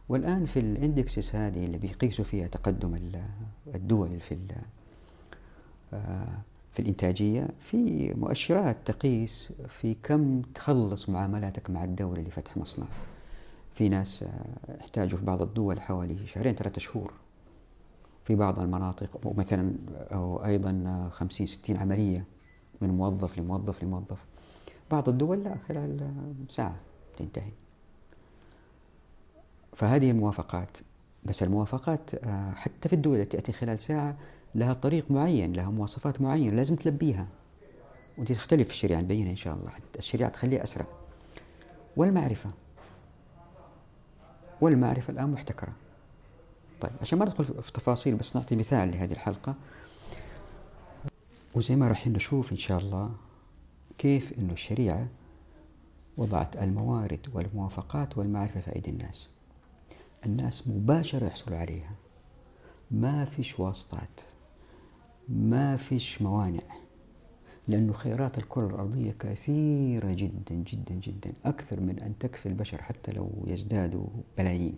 والآن 0.08 0.46
في 0.46 0.60
الاندكسس 0.60 1.34
هذه 1.34 1.64
اللي 1.64 1.78
بيقيسوا 1.78 2.24
فيها 2.24 2.46
تقدم 2.46 2.98
الدول 3.74 4.20
في 4.20 4.38
آه، 5.92 6.38
في 6.72 6.82
الإنتاجية 6.82 7.48
في 7.60 8.12
مؤشرات 8.14 8.76
تقيس 8.84 9.52
في 9.68 9.96
كم 10.02 10.42
تخلص 10.42 11.08
معاملاتك 11.08 11.70
مع 11.70 11.84
الدولة 11.84 12.22
لفتح 12.22 12.56
مصنع. 12.56 12.86
في 13.74 13.88
ناس 13.88 14.22
آه، 14.22 14.80
احتاجوا 14.80 15.18
في 15.18 15.24
بعض 15.24 15.42
الدول 15.42 15.80
حوالي 15.80 16.26
شهرين 16.26 16.54
ثلاثة 16.54 16.80
شهور. 16.80 17.12
في 18.24 18.34
بعض 18.34 18.58
المناطق 18.58 19.32
مثلا 19.36 19.72
أو 20.12 20.44
أيضا 20.44 21.08
خمسين 21.12 21.46
ستين 21.46 21.76
عملية 21.76 22.24
من 22.80 22.90
موظف 22.90 23.38
لموظف 23.38 23.84
لموظف. 23.84 24.24
بعض 24.90 25.08
الدول 25.08 25.44
لا 25.44 25.56
خلال 25.56 26.10
ساعة 26.48 26.76
تنتهي. 27.16 27.52
فهذه 29.76 30.10
الموافقات 30.10 30.76
بس 31.24 31.42
الموافقات 31.42 32.14
آه، 32.14 32.50
حتى 32.50 32.88
في 32.88 32.94
الدول 32.94 33.20
التي 33.20 33.36
تأتي 33.36 33.52
خلال 33.52 33.80
ساعة 33.80 34.16
لها 34.54 34.72
طريق 34.72 35.10
معين 35.10 35.52
لها 35.52 35.70
مواصفات 35.70 36.20
معينة 36.20 36.56
لازم 36.56 36.76
تلبيها. 36.76 37.26
ودي 38.18 38.34
تختلف 38.34 38.70
الشريعة 38.70 39.00
نبينها 39.00 39.30
إن 39.30 39.36
شاء 39.36 39.54
الله 39.54 39.70
الشريعة 39.98 40.30
تخليها 40.30 40.62
أسرع. 40.62 40.86
والمعرفة. 41.96 42.50
والمعرفة 44.60 45.12
الآن 45.12 45.32
محتكرة. 45.32 45.72
طيب 46.80 46.92
عشان 47.00 47.18
ما 47.18 47.24
ندخل 47.24 47.44
في 47.44 47.72
تفاصيل 47.72 48.14
بس 48.14 48.36
نعطي 48.36 48.56
مثال 48.56 48.90
لهذه 48.90 49.12
الحلقة. 49.12 49.54
وزي 51.54 51.76
ما 51.76 51.88
راح 51.88 52.06
نشوف 52.06 52.52
إن 52.52 52.56
شاء 52.56 52.78
الله 52.78 53.10
كيف 53.98 54.38
أنه 54.38 54.52
الشريعة 54.52 55.08
وضعت 56.16 56.56
الموارد 56.56 57.26
والموافقات 57.34 58.18
والمعرفة 58.18 58.60
في 58.60 58.76
أيدي 58.76 58.90
الناس. 58.90 59.35
الناس 60.26 60.68
مباشرة 60.68 61.26
يحصلوا 61.26 61.58
عليها. 61.58 61.94
ما 62.90 63.24
فيش 63.24 63.60
واسطات 63.60 64.20
ما 65.28 65.76
فيش 65.76 66.22
موانع 66.22 66.62
لأنه 67.68 67.92
خيرات 67.92 68.38
الكرة 68.38 68.66
الأرضية 68.66 69.10
كثيرة 69.18 70.12
جدا 70.12 70.54
جدا 70.54 70.94
جدا 70.94 71.32
أكثر 71.44 71.80
من 71.80 72.00
أن 72.00 72.18
تكفي 72.18 72.46
البشر 72.46 72.82
حتى 72.82 73.12
لو 73.12 73.30
يزدادوا 73.46 74.06
بلايين. 74.38 74.76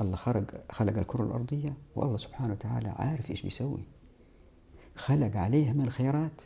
الله 0.00 0.16
خلق 0.16 0.72
خلق 0.72 0.98
الكرة 0.98 1.24
الأرضية 1.24 1.74
والله 1.96 2.16
سبحانه 2.16 2.52
وتعالى 2.52 2.88
عارف 2.88 3.30
إيش 3.30 3.42
بيسوي. 3.42 3.84
خلق 4.96 5.36
عليها 5.36 5.72
من 5.72 5.84
الخيرات. 5.84 6.42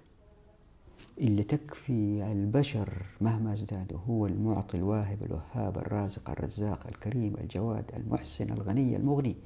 اللي 1.18 1.42
تكفي 1.42 2.32
البشر 2.32 3.06
مهما 3.20 3.52
ازدادوا 3.52 3.98
هو 4.08 4.26
المعطي 4.26 4.76
الواهب 4.76 5.22
الوهاب 5.22 5.78
الرازق 5.78 6.30
الرزاق 6.30 6.86
الكريم 6.86 7.36
الجواد 7.40 7.90
المحسن 7.96 8.52
الغني 8.52 8.96
المغني. 8.96 9.36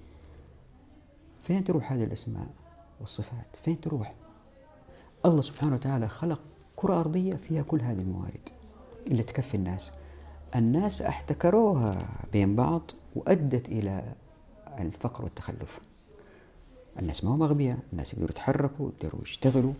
فين 1.42 1.64
تروح 1.64 1.92
هذه 1.92 2.04
الأسماء 2.04 2.46
والصفات؟ 3.00 3.56
فين 3.64 3.80
تروح؟ 3.80 4.14
الله 5.24 5.40
سبحانه 5.40 5.74
وتعالى 5.74 6.08
خلق 6.08 6.40
كرة 6.76 7.00
أرضية 7.00 7.34
فيها 7.34 7.62
كل 7.62 7.80
هذه 7.80 8.00
الموارد 8.00 8.48
اللي 9.06 9.22
تكفي 9.22 9.54
الناس. 9.54 9.92
الناس 10.56 11.02
احتكروها 11.02 11.98
بين 12.32 12.56
بعض 12.56 12.90
وأدت 13.16 13.68
إلى 13.68 14.14
الفقر 14.78 15.24
والتخلف. 15.24 15.80
الناس 16.98 17.24
ما 17.24 17.34
هم 17.34 17.42
أغبياء 17.42 17.78
الناس 17.92 18.12
يقدروا 18.12 18.30
يتحركوا 18.30 18.90
يقدروا 18.90 19.22
يشتغلوا. 19.22 19.72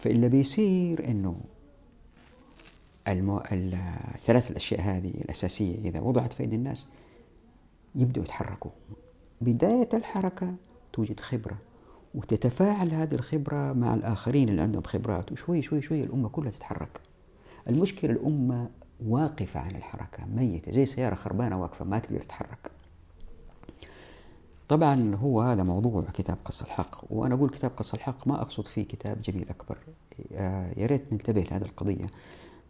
فإلا 0.00 0.28
بيصير 0.28 1.10
أنه 1.10 1.40
المو... 3.08 3.42
الثلاث 4.14 4.50
الأشياء 4.50 4.80
هذه 4.80 5.08
الأساسية 5.08 5.78
إذا 5.78 6.00
وضعت 6.00 6.32
في 6.32 6.42
أيدي 6.42 6.56
الناس 6.56 6.86
يبدأوا 7.94 8.24
يتحركوا. 8.24 8.70
بداية 9.40 9.88
الحركة 9.94 10.54
توجد 10.92 11.20
خبرة 11.20 11.58
وتتفاعل 12.14 12.90
هذه 12.90 13.14
الخبرة 13.14 13.72
مع 13.72 13.94
الآخرين 13.94 14.48
اللي 14.48 14.62
عندهم 14.62 14.82
خبرات 14.82 15.32
وشوي 15.32 15.62
شوي 15.62 15.82
شوي 15.82 16.04
الأمة 16.04 16.28
كلها 16.28 16.50
تتحرك. 16.50 17.00
المشكلة 17.68 18.12
الأمة 18.12 18.70
واقفة 19.06 19.60
عن 19.60 19.70
الحركة 19.70 20.26
ميتة 20.26 20.72
زي 20.72 20.86
سيارة 20.86 21.14
خربانة 21.14 21.60
واقفة 21.62 21.84
ما 21.84 21.98
تقدر 21.98 22.22
تتحرك. 22.22 22.70
طبعا 24.70 25.14
هو 25.14 25.40
هذا 25.40 25.62
موضوع 25.62 26.04
كتاب 26.14 26.38
قص 26.44 26.62
الحق 26.62 27.04
وأنا 27.10 27.34
أقول 27.34 27.50
كتاب 27.50 27.70
قص 27.76 27.94
الحق 27.94 28.28
ما 28.28 28.42
أقصد 28.42 28.66
فيه 28.66 28.82
كتاب 28.82 29.22
جميل 29.22 29.48
أكبر. 29.48 29.78
آه، 30.32 30.80
يا 30.80 30.86
ريت 30.86 31.12
ننتبه 31.12 31.40
لهذه 31.40 31.62
القضية. 31.62 32.06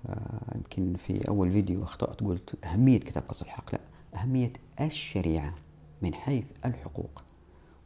آه، 0.08 0.54
يمكن 0.54 0.94
في 0.94 1.28
أول 1.28 1.52
فيديو 1.52 1.82
أخطأت 1.82 2.20
قلت 2.20 2.64
أهمية 2.64 2.98
كتاب 2.98 3.22
قص 3.28 3.42
الحق. 3.42 3.72
لا 3.72 3.80
أهمية 4.14 4.52
الشريعة 4.80 5.54
من 6.02 6.14
حيث 6.14 6.44
الحقوق 6.64 7.22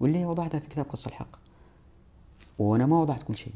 واللي 0.00 0.26
وضعتها 0.26 0.58
في 0.60 0.68
كتاب 0.68 0.84
قص 0.84 1.06
الحق. 1.06 1.36
وأنا 2.58 2.86
ما 2.86 3.00
وضعت 3.00 3.22
كل 3.22 3.36
شيء. 3.36 3.54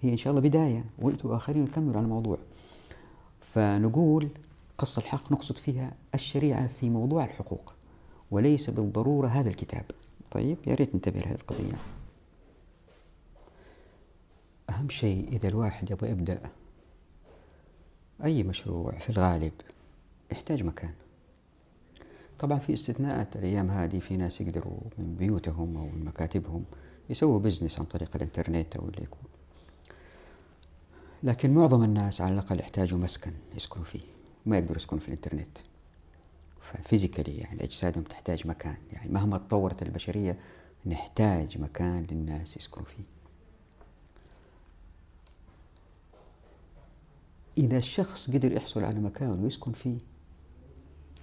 هي 0.00 0.12
إن 0.12 0.16
شاء 0.16 0.30
الله 0.30 0.48
بداية 0.48 0.84
وأنتم 0.98 1.32
آخرين 1.32 1.62
نكمل 1.64 1.96
على 1.96 2.04
الموضوع. 2.04 2.38
فنقول 3.40 4.28
قص 4.78 4.98
الحق 4.98 5.32
نقصد 5.32 5.56
فيها 5.56 5.92
الشريعة 6.14 6.66
في 6.66 6.90
موضوع 6.90 7.24
الحقوق. 7.24 7.74
وليس 8.30 8.70
بالضرورة 8.70 9.28
هذا 9.28 9.48
الكتاب. 9.48 9.84
طيب 10.30 10.58
يا 10.66 10.74
ريت 10.74 10.94
ننتبه 10.94 11.20
لهذه 11.20 11.34
القضية. 11.34 11.76
أهم 14.70 14.88
شيء 14.88 15.28
إذا 15.32 15.48
الواحد 15.48 15.90
يبغى 15.90 16.10
يبدأ 16.10 16.40
أي 18.24 18.42
مشروع 18.42 18.92
في 18.92 19.10
الغالب 19.10 19.52
يحتاج 20.32 20.62
مكان. 20.62 20.92
طبعا 22.38 22.58
في 22.58 22.74
استثناءات 22.74 23.36
الأيام 23.36 23.70
هذه 23.70 23.98
في 23.98 24.16
ناس 24.16 24.40
يقدروا 24.40 24.80
من 24.98 25.14
بيوتهم 25.14 25.76
أو 25.76 25.86
من 25.86 26.04
مكاتبهم 26.04 26.64
يسووا 27.10 27.38
business 27.38 27.78
عن 27.78 27.84
طريق 27.84 28.16
الإنترنت 28.16 28.76
أو 28.76 28.88
اللي 28.88 29.02
يكون. 29.02 29.22
لكن 31.22 31.54
معظم 31.54 31.84
الناس 31.84 32.20
على 32.20 32.34
الأقل 32.34 32.60
يحتاجوا 32.60 32.98
مسكن 32.98 33.32
يسكنوا 33.56 33.84
فيه 33.84 34.00
ما 34.46 34.58
يقدروا 34.58 34.76
يسكنوا 34.76 35.00
في 35.00 35.08
الإنترنت. 35.08 35.58
ف 36.78 36.84
physically 36.84 37.38
يعني 37.38 37.64
أجسادهم 37.64 38.04
تحتاج 38.04 38.46
مكان 38.46 38.76
يعني 38.92 39.12
مهما 39.12 39.38
تطورت 39.38 39.82
البشرية 39.82 40.38
نحتاج 40.86 41.58
مكان 41.58 42.06
للناس 42.10 42.56
يسكنوا 42.56 42.86
فيه. 42.86 43.04
إذا 47.58 47.78
الشخص 47.78 48.30
قدر 48.30 48.52
يحصل 48.52 48.84
على 48.84 49.00
مكان 49.00 49.44
ويسكن 49.44 49.72
فيه 49.72 49.98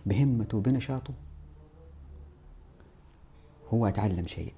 بهمته 0.06 0.62
بنشاطه 0.62 1.13
هو 3.74 3.89
تعلم 3.89 4.27
شيء 4.27 4.54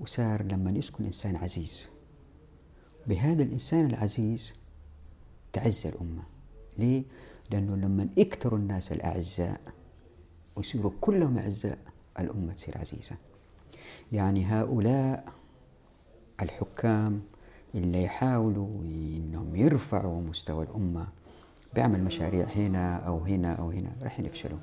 وصار 0.00 0.42
لما 0.42 0.70
يسكن 0.70 1.04
إنسان 1.04 1.36
عزيز 1.36 1.88
بهذا 3.06 3.42
الإنسان 3.42 3.86
العزيز 3.86 4.52
تعز 5.52 5.86
الأمة. 5.86 6.22
ليه؟ 6.78 7.04
لأنه 7.50 7.76
لما 7.76 8.08
يكثروا 8.16 8.58
الناس 8.58 8.92
الأعزاء 8.92 9.60
ويصيروا 10.56 10.92
كلهم 11.00 11.38
أعزاء 11.38 11.78
الأمة 12.20 12.52
تصير 12.52 12.78
عزيزة. 12.78 13.16
يعني 14.12 14.44
هؤلاء 14.44 15.24
الحكام 16.42 17.22
اللي 17.74 18.02
يحاولوا 18.02 18.82
إنهم 18.82 19.56
يرفعوا 19.56 20.22
مستوى 20.22 20.64
الأمة 20.64 21.06
بيعمل 21.74 22.04
مشاريع 22.04 22.46
هنا 22.46 22.96
أو 22.96 23.18
هنا 23.18 23.54
أو 23.54 23.70
هنا 23.70 23.92
راح 24.02 24.20
يفشلوا 24.20 24.58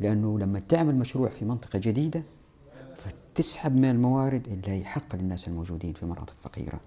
لأنه 0.00 0.38
لما 0.38 0.60
تعمل 0.60 0.94
مشروع 0.94 1.28
في 1.28 1.44
منطقة 1.44 1.78
جديدة 1.78 2.22
فتسحب 2.96 3.76
من 3.76 3.84
الموارد 3.90 4.48
اللي 4.48 4.80
يحقق 4.80 5.16
للناس 5.16 5.48
الموجودين 5.48 5.92
في 5.92 6.06
مناطق 6.06 6.34
فقيرة. 6.42 6.80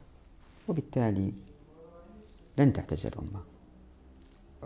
وبالتالي 0.68 1.34
لن 2.58 2.74
تعتز 2.74 3.06
الأمة. 3.06 3.40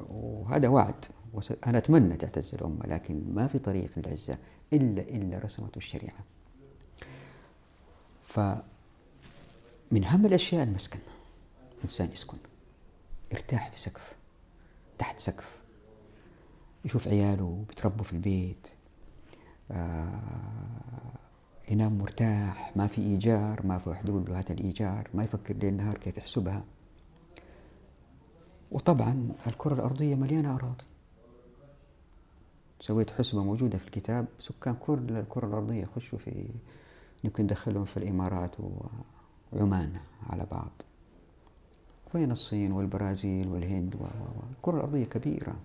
وهذا 0.09 0.67
وعد. 0.67 1.05
أنا 1.67 1.77
أتمنى 1.77 2.17
تعتز 2.17 2.55
الأمة 2.55 2.85
لكن 2.85 3.33
ما 3.33 3.47
في 3.47 3.59
طريق 3.59 3.91
العزة 3.97 4.37
إلا 4.73 5.01
إلا 5.01 5.39
رسمته 5.39 5.77
الشريعة. 5.77 6.19
ف 8.23 8.39
من 9.91 10.03
أهم 10.03 10.25
الأشياء 10.25 10.63
المسكن. 10.63 10.99
إنسان 11.83 12.11
يسكن. 12.11 12.37
يرتاح 13.31 13.71
في 13.71 13.79
سقف 13.79 14.15
تحت 14.97 15.19
سقف. 15.19 15.57
يشوف 16.85 17.07
عياله 17.07 17.63
بيتربوا 17.67 18.03
في 18.03 18.13
البيت. 18.13 18.67
آه 19.71 20.21
ينام 21.69 21.97
مرتاح 21.97 22.71
ما 22.75 22.87
في 22.87 23.01
إيجار 23.01 23.65
ما 23.65 23.77
في 23.77 23.95
له 24.03 24.39
هات 24.39 24.51
الإيجار. 24.51 25.09
ما 25.13 25.23
يفكر 25.23 25.53
ليل 25.53 25.73
نهار 25.73 25.97
كيف 25.97 26.17
يحسبها. 26.17 26.63
وطبعا 28.71 29.29
الكرة 29.47 29.73
الأرضية 29.73 30.15
مليانة 30.15 30.55
أراضي 30.55 30.83
سويت 32.79 33.11
حسبة 33.11 33.43
موجودة 33.43 33.77
في 33.77 33.85
الكتاب 33.85 34.25
سكان 34.39 34.75
كل 34.75 35.17
الكرة 35.17 35.47
الأرضية 35.47 35.81
يخشوا 35.83 36.19
في 36.19 36.49
يمكن 37.23 37.43
ندخلهم 37.43 37.85
في 37.85 37.97
الإمارات 37.97 38.55
وعمان 39.53 39.97
على 40.29 40.45
بعض. 40.51 40.71
وين 42.13 42.31
الصين 42.31 42.71
والبرازيل 42.71 43.47
والهند 43.47 43.95
والكرة 43.95 44.77
الأرضية 44.77 45.05
كبيرة. 45.05 45.55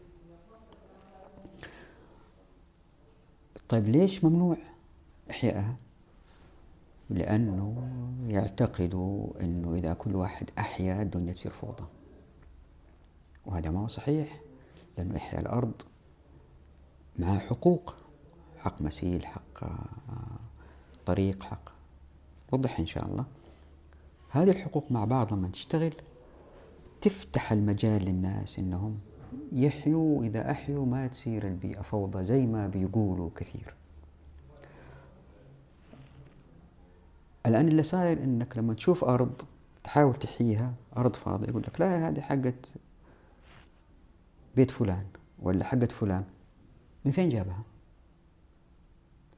طيب 3.69 3.89
ليش 3.89 4.25
ممنوع 4.25 4.57
إحيائها؟ 5.31 5.77
لأنه 7.11 7.89
يعتقدوا 8.29 9.27
أنه 9.41 9.75
إذا 9.75 9.93
كل 9.93 10.17
واحد 10.17 10.51
أحيا 10.59 11.03
الدنيا 11.03 11.33
تصير 11.33 11.53
فوضى. 11.53 11.85
وهذا 13.47 13.71
ما 13.71 13.81
هو 13.81 13.87
صحيح 13.87 14.41
لأنه 14.99 15.17
إحياء 15.17 15.41
الأرض 15.41 15.83
معها 17.19 17.39
حقوق 17.39 17.97
حق 18.59 18.83
مسيل 18.83 19.27
حق 19.27 19.65
طريق 21.07 21.43
حق 21.43 21.73
وضح 22.53 22.79
إن 22.79 22.87
شاء 22.87 23.07
الله 23.07 23.25
هذه 24.31 24.51
الحقوق 24.51 24.93
مع 24.93 25.05
بعض 25.05 25.33
لما 25.33 25.49
تشتغل 25.49 25.95
تفتح 27.01 27.53
المجال 27.53 28.05
للناس 28.05 28.59
إنهم 28.59 28.99
يحيوا 29.53 30.23
إذا 30.25 30.51
أحيوا 30.51 30.87
ما 30.87 31.07
تصير 31.07 31.47
البيئة 31.47 31.83
فوضى 31.83 32.25
زي 32.25 32.47
ما 32.47 32.67
بيقولوا 32.67 33.31
كثير. 33.37 33.75
الآن 37.47 37.69
اللي 37.69 37.83
صاير 37.83 38.23
إنك 38.25 38.59
لما 38.59 38.75
تشوف 38.75 39.05
أرض 39.05 39.43
تحاول 39.85 40.15
تحييها 40.15 40.75
أرض 40.97 41.17
فاضية 41.17 41.49
يقول 41.49 41.63
لك 41.63 41.81
لا 41.81 42.09
هذه 42.09 42.21
حقت 42.21 42.73
بيت 44.57 44.71
فلان 44.71 45.07
ولا 45.39 45.65
حقت 45.65 45.93
فلان 45.93 46.25
من 47.05 47.13
فين 47.13 47.29
جابها؟ 47.29 47.63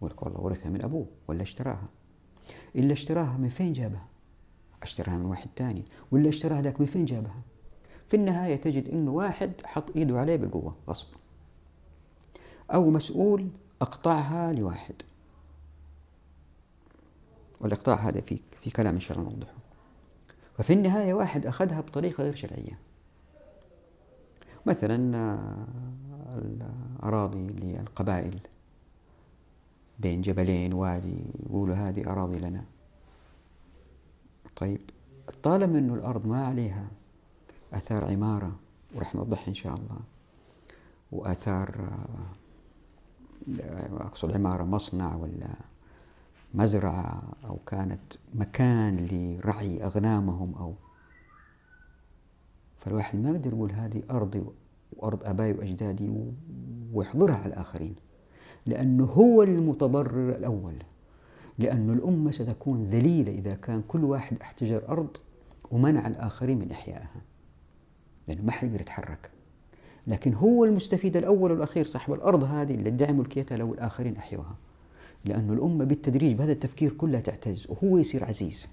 يقول 0.03 0.15
والله 0.23 0.41
ورثها 0.41 0.71
من 0.71 0.83
أبوه 0.83 1.07
ولا 1.29 1.43
اشتراها. 1.43 1.89
إلا 2.77 2.93
اشتراها 2.93 3.37
من 3.37 3.49
فين 3.49 3.73
جابها؟ 3.73 4.07
أشتراها 4.83 5.17
من 5.17 5.25
واحد 5.25 5.49
تاني 5.57 5.85
ولا 6.13 6.29
اشتراها 6.29 6.63
ذاك 6.63 6.81
من 6.81 6.87
فين 6.87 7.05
جابها 7.05 7.37
في 8.09 8.17
النهاية 8.17 8.57
تجد 8.57 8.89
إنه 8.89 9.11
واحد 9.11 9.53
حط 9.65 9.97
إيده 9.97 10.21
عليه 10.21 10.37
بالقوة 10.37 10.77
غصب 10.89 11.07
أو 12.75 12.91
مسؤول 12.91 13.49
أقطعها 13.83 14.53
لواحد 14.53 14.95
والإقطاع 17.61 17.95
هذا 17.95 18.21
في 18.21 18.41
في 18.63 18.71
كلام 18.71 18.95
إن 18.95 19.01
شاء 19.01 19.19
الله 19.19 19.31
نوضحه 19.31 19.55
ففي 20.59 20.73
النهاية 20.73 21.15
واحد 21.15 21.47
أخذها 21.47 21.81
بطريقة 21.81 22.23
غير 22.25 22.35
شرعية 22.35 22.79
مثلا 24.67 25.17
آه، 25.17 25.67
الأراضي 26.35 27.47
للقبائل 27.47 28.39
بين 29.99 30.23
جبلين 30.23 30.73
وادي 30.73 31.25
يقولوا 31.47 31.75
هذه 31.75 32.11
أراضي 32.11 32.39
لنا. 32.39 32.65
طيب 34.57 34.81
طالما 35.43 35.79
إنه 35.79 35.95
الأرض 35.95 36.27
ما 36.27 36.47
عليها 36.47 36.89
آثار 37.73 38.05
عمارة 38.11 38.57
وراح 38.95 39.15
نوضحها 39.15 39.49
إن 39.49 39.55
شاء 39.55 39.75
الله 39.75 40.01
وآثار 41.13 41.89
آه، 43.61 44.07
أقصد 44.07 44.33
عمارة 44.33 44.65
مصنع 44.65 45.17
ولا 45.17 45.55
مزرعة 46.55 47.23
أو 47.45 47.59
كانت 47.67 48.01
مكان 48.35 48.97
لرعي 48.97 49.85
أغنامهم 49.85 50.55
أو 50.55 50.75
فالواحد 52.85 53.19
ما 53.19 53.31
يقدر 53.31 53.51
يقول 53.53 53.73
هذه 53.73 54.03
أرضي 54.11 54.43
وأرض 54.97 55.25
آبائي 55.25 55.53
وأجدادي 55.53 56.11
ويحظرها 56.93 57.35
على 57.35 57.47
الآخرين. 57.47 57.95
لأنه 58.67 59.05
هو 59.05 59.43
المتضرر 59.43 60.31
الأول. 60.31 60.75
لأن 61.59 61.91
الأمة 61.91 62.31
ستكون 62.31 62.85
ذليلة 62.85 63.33
إذا 63.33 63.55
كان 63.55 63.83
كل 63.89 64.05
واحد 64.05 64.37
احتجر 64.43 64.89
أرض 64.89 65.17
ومنع 65.71 66.07
الآخرين 66.07 66.59
من 66.59 66.71
إحيائها. 66.71 67.23
لأنه 68.29 68.43
ما 68.43 68.53
حيقدر 68.53 68.81
يتحرك. 68.81 69.31
لكن 70.07 70.35
هو 70.35 70.65
المستفيد 70.65 71.17
الأول 71.17 71.53
والأخير 71.53 71.85
صاحب 71.85 72.13
الأرض 72.13 72.45
هذه 72.45 72.75
اللي 72.75 72.89
ادعي 72.89 73.13
ملكيتها 73.13 73.59
لو 73.59 73.75
الآخرين 73.75 74.17
أحيوها. 74.17 74.57
لأن 75.25 75.51
الأمة 75.51 75.85
بالتدريج 75.85 76.37
بهذا 76.37 76.53
التفكير 76.53 76.93
كلها 76.93 77.21
تعتز 77.21 77.67
وهو 77.71 77.99
يصير 77.99 78.25
عزيز. 78.25 78.67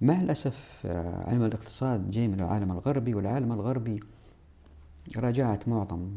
مع 0.00 0.20
الأسف 0.20 0.82
آه، 0.86 1.30
علم 1.30 1.42
الاقتصاد 1.42 2.10
جاي 2.10 2.28
من 2.28 2.40
العالم 2.40 2.72
الغربي 2.72 3.14
والعالم 3.14 3.52
الغربي 3.52 4.00
راجعت 5.16 5.68
معظم 5.68 6.10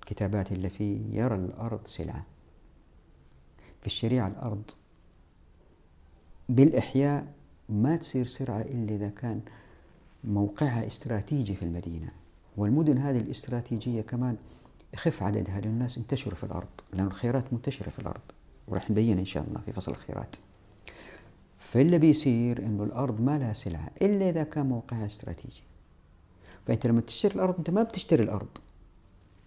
الكتابات 0.00 0.52
اللي 0.52 0.70
فيه. 0.70 1.00
يرى 1.10 1.34
الأرض 1.34 1.86
سلعة. 1.86 2.26
في 3.80 3.86
الشريعة 3.86 4.28
الأرض 4.28 4.70
بالإحياء 6.48 7.26
ما 7.68 7.96
تصير 7.96 8.26
سرعة 8.26 8.60
إلا 8.60 8.94
إذا 8.94 9.08
كان 9.08 9.40
موقعها 10.24 10.86
استراتيجي 10.86 11.54
في 11.54 11.64
المدينة. 11.64 12.08
والمدن 12.56 12.98
هذه 12.98 13.18
الاستراتيجية 13.18 14.00
كمان 14.00 14.36
يخف 14.94 15.22
عددها. 15.22 15.60
لأن 15.60 15.70
الناس 15.70 15.98
انتشروا 15.98 16.36
في 16.36 16.44
الأرض. 16.44 16.68
لأن 16.92 17.06
الخيرات 17.06 17.52
منتشرة 17.52 17.90
في 17.90 17.98
الأرض. 17.98 18.20
وراح 18.68 18.90
نبين 18.90 19.18
إن 19.18 19.24
شاء 19.24 19.44
الله 19.48 19.60
في 19.60 19.72
فصل 19.72 19.92
الخيرات. 19.92 20.36
فاللي 21.66 21.98
بيصير 21.98 22.58
إنه 22.58 22.84
الأرض 22.84 23.20
ما 23.20 23.38
لها 23.38 23.52
سلعة 23.52 23.90
إلا 24.02 24.28
إذا 24.30 24.42
كان 24.42 24.66
موقعها 24.66 25.06
استراتيجي. 25.06 25.62
فأنت 26.66 26.86
لما 26.86 27.00
تشتري 27.00 27.34
الأرض 27.34 27.54
أنت 27.58 27.70
ما 27.70 27.82
بتشتري 27.82 28.22
الأرض. 28.22 28.48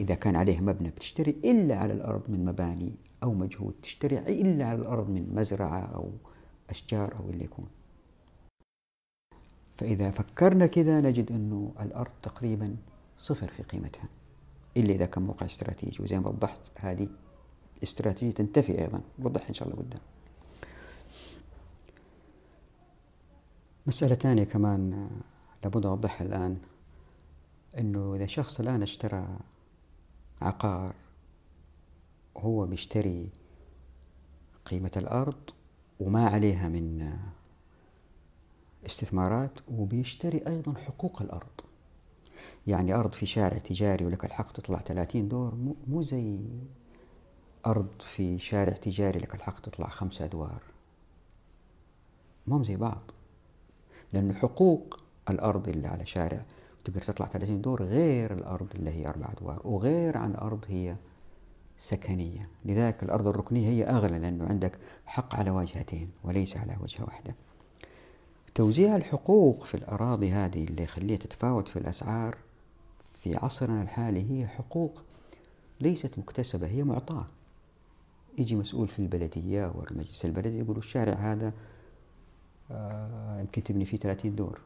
إذا 0.02 0.16
كان 0.16 0.36
عليه 0.36 0.60
مبنى 0.60 0.90
بتشتري 0.90 1.32
إلا 1.32 1.76
على 1.76 1.94
الأرض 1.94 2.30
من 2.30 2.46
مباني 2.46 2.96
أو 3.24 3.34
مجهود 3.34 3.74
تشتري 3.82 4.20
إلا 4.20 4.66
على 4.66 4.82
الأرض 4.82 5.10
من 5.10 5.36
مزرعة 5.36 5.80
أو 5.80 6.12
أشجار 6.70 7.16
أو 7.20 7.30
اللي 7.30 7.44
يكون. 7.44 7.68
فإذا 9.78 10.12
فكرنا 10.12 10.66
كذا 10.66 11.02
نجد 11.02 11.32
أنه 11.32 11.74
الأرض 11.80 12.12
تقريبا 12.24 12.76
صفر 13.18 13.48
في 13.48 13.64
قيمتها 13.64 14.10
إلا 14.78 14.94
إذا 14.94 15.06
كان 15.06 15.24
موقع 15.24 15.46
استراتيجي. 15.46 16.04
وزي 16.04 16.20
ما 16.20 16.30
وضحت 16.30 16.60
هذه 16.76 17.08
استراتيجية 17.84 18.34
تنتفي 18.34 18.82
أيضا. 18.82 19.02
بوضح 19.20 19.48
إن 19.48 19.54
شاء 19.54 19.68
الله 19.68 19.80
قدام. 19.80 20.02
مسألة 23.90 24.16
ثانية 24.16 24.44
كمان 24.44 25.10
لابد 25.64 25.86
أوضحها 25.86 26.28
الآن 26.28 26.58
أنه 27.78 28.16
إذا 28.16 28.26
شخص 28.26 28.60
الآن 28.60 28.82
اشترى 28.82 29.28
عقار 30.42 30.96
هو 32.38 32.66
بيشتري 32.66 33.30
قيمة 34.66 34.92
الأرض 34.98 35.50
وما 36.00 36.28
عليها 36.28 36.70
من 36.70 37.18
استثمارات 38.86 39.60
وبيشتري 39.72 40.48
أيضا 40.48 40.74
حقوق 40.74 41.22
الأرض. 41.22 41.62
يعني 42.68 42.94
أرض 42.94 43.14
في 43.14 43.26
شارع 43.26 43.58
تجاري 43.58 44.06
ولك 44.06 44.26
الحق 44.26 44.52
تطلع 44.52 44.80
30 44.80 45.28
دور 45.28 45.56
مو 45.88 46.02
زي 46.02 46.40
أرض 47.66 48.02
في 48.02 48.40
شارع 48.40 48.74
تجاري 48.74 49.20
لك 49.20 49.36
الحق 49.36 49.60
تطلع 49.60 49.88
خمسة 49.90 50.26
أدوار. 50.26 50.64
هم 52.48 52.64
زي 52.64 52.76
بعض. 52.76 53.12
لأن 54.14 54.36
حقوق 54.36 55.04
الأرض 55.30 55.70
اللي 55.70 55.88
على 55.88 56.06
شارع 56.06 56.46
تقدر 56.84 57.02
تطلع 57.02 57.28
30 57.28 57.62
دور 57.62 57.84
غير 57.84 58.34
الأرض 58.34 58.68
اللي 58.76 58.90
هي 58.90 59.08
أربع 59.08 59.32
أدوار 59.38 59.62
وغير 59.68 60.18
عن 60.18 60.36
أرض 60.36 60.66
هي 60.68 60.96
سكنية. 61.78 62.50
لذلك 62.66 63.04
الأرض 63.04 63.28
الركنية 63.28 63.68
هي 63.70 63.84
أغلى 63.84 64.20
لأنه 64.20 64.46
عندك 64.46 64.80
حق 65.06 65.36
على 65.36 65.50
واجهتين 65.50 66.10
وليس 66.24 66.58
على 66.58 66.78
وجهة 66.82 67.04
واحدة. 67.04 67.36
توزيع 68.56 68.96
الحقوق 68.96 69.64
في 69.64 69.76
الأراضي 69.76 70.32
هذه 70.32 70.64
اللي 70.64 70.84
يخليها 70.84 71.18
تتفاوت 71.18 71.68
في 71.68 71.80
الأسعار 71.80 72.38
في 73.24 73.36
عصرنا 73.36 73.82
الحالي 73.82 74.32
هي 74.32 74.48
حقوق 74.48 75.04
ليست 75.82 76.20
مكتسبة 76.20 76.68
هي 76.68 76.84
معطاة. 76.84 77.26
يجي 78.38 78.56
مسؤول 78.56 78.88
في 78.88 79.00
البلدية 79.00 79.66
أو 79.66 79.84
المجلس 79.92 80.26
البلدي 80.26 80.60
يقول 80.60 80.78
الشارع 80.78 81.14
هذا 81.14 81.54
يمكن 83.40 83.64
تبني 83.64 83.86
فيه 83.86 83.98
30 83.98 84.36
دور. 84.36 84.62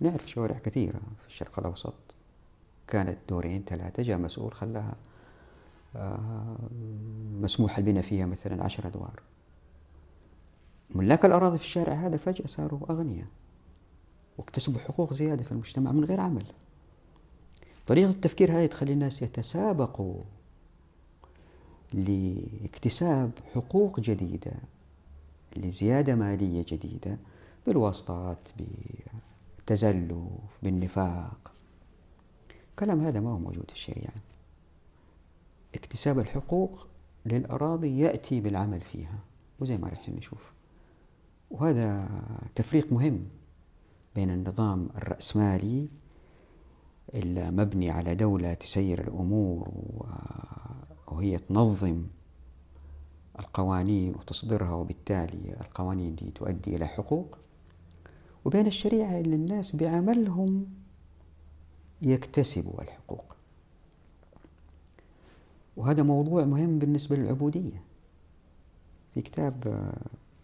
نعرف 0.00 0.30
شوارع 0.30 0.58
كثيرة 0.58 1.00
في 1.20 1.26
الشرق 1.26 1.58
الأوسط. 1.58 1.94
كانت 2.88 3.18
دورين 3.28 3.64
ثلاثة 3.66 4.02
جاء 4.02 4.18
مسؤول 4.18 4.52
خلاها 4.52 4.94
آه 5.96 6.56
مسموح 7.40 7.78
البناء 7.78 8.02
فيها 8.02 8.26
مثلا 8.26 8.64
عشر 8.64 8.86
أدوار. 8.86 9.22
ملاك 10.90 11.24
الأراضي 11.24 11.58
في 11.58 11.64
الشارع 11.64 11.92
هذا 11.92 12.16
فجأة 12.16 12.46
صاروا 12.46 12.80
أغنياء 12.90 13.26
واكتسبوا 14.38 14.80
حقوق 14.80 15.12
زيادة 15.12 15.44
في 15.44 15.52
المجتمع 15.52 15.92
من 15.92 16.04
غير 16.04 16.20
عمل. 16.20 16.46
طريقة 17.86 18.10
التفكير 18.10 18.52
هذه 18.52 18.66
تخلي 18.66 18.92
الناس 18.92 19.22
يتسابقوا 19.22 20.22
لاكتساب 21.92 23.30
حقوق 23.54 24.00
جديدة 24.00 24.52
لزيادة 25.56 26.14
مالية 26.14 26.64
جديدة. 26.68 27.18
بالواسطات 27.66 28.48
بالتزلف 28.56 30.14
بالنفاق. 30.62 31.52
الكلام 32.70 33.00
هذا 33.00 33.20
ما 33.20 33.30
هو 33.30 33.38
موجود 33.38 33.64
في 33.68 33.72
الشريعة. 33.72 34.14
اكتساب 35.74 36.18
الحقوق 36.18 36.88
للأراضي 37.26 37.98
يأتي 37.98 38.40
بالعمل 38.40 38.80
فيها 38.80 39.18
وزي 39.60 39.76
ما 39.76 39.88
راح 39.88 40.08
نشوف. 40.08 40.52
وهذا 41.50 42.08
تفريق 42.54 42.92
مهم 42.92 43.24
بين 44.14 44.30
النظام 44.30 44.88
الرأسمالي 44.96 45.88
المبني 47.14 47.90
على 47.90 48.14
دولة 48.14 48.54
تسير 48.54 49.00
الأمور 49.00 49.68
وهي 51.06 51.38
تنظم 51.38 52.04
القوانين 53.38 54.14
وتصدرها 54.14 54.72
وبالتالي 54.72 55.56
القوانين 55.60 56.14
دي 56.14 56.30
تؤدي 56.30 56.76
إلى 56.76 56.86
حقوق. 56.86 57.38
وبين 58.46 58.66
الشريعة 58.66 59.20
اللي 59.20 59.36
الناس 59.36 59.76
بعملهم 59.76 60.66
يكتسبوا 62.02 62.82
الحقوق. 62.82 63.36
وهذا 65.76 66.02
موضوع 66.02 66.44
مهم 66.44 66.78
بالنسبة 66.78 67.16
للعبودية. 67.16 67.82
في 69.14 69.22
كتاب 69.22 69.84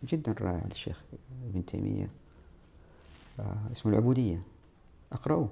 جدا 0.05 0.33
رائع 0.41 0.67
للشيخ 0.67 1.03
ابن 1.49 1.67
تيمية 1.67 2.11
آه، 3.41 3.57
اسمه 3.73 3.93
العبودية. 3.93 4.43
أقرأوه. 5.13 5.49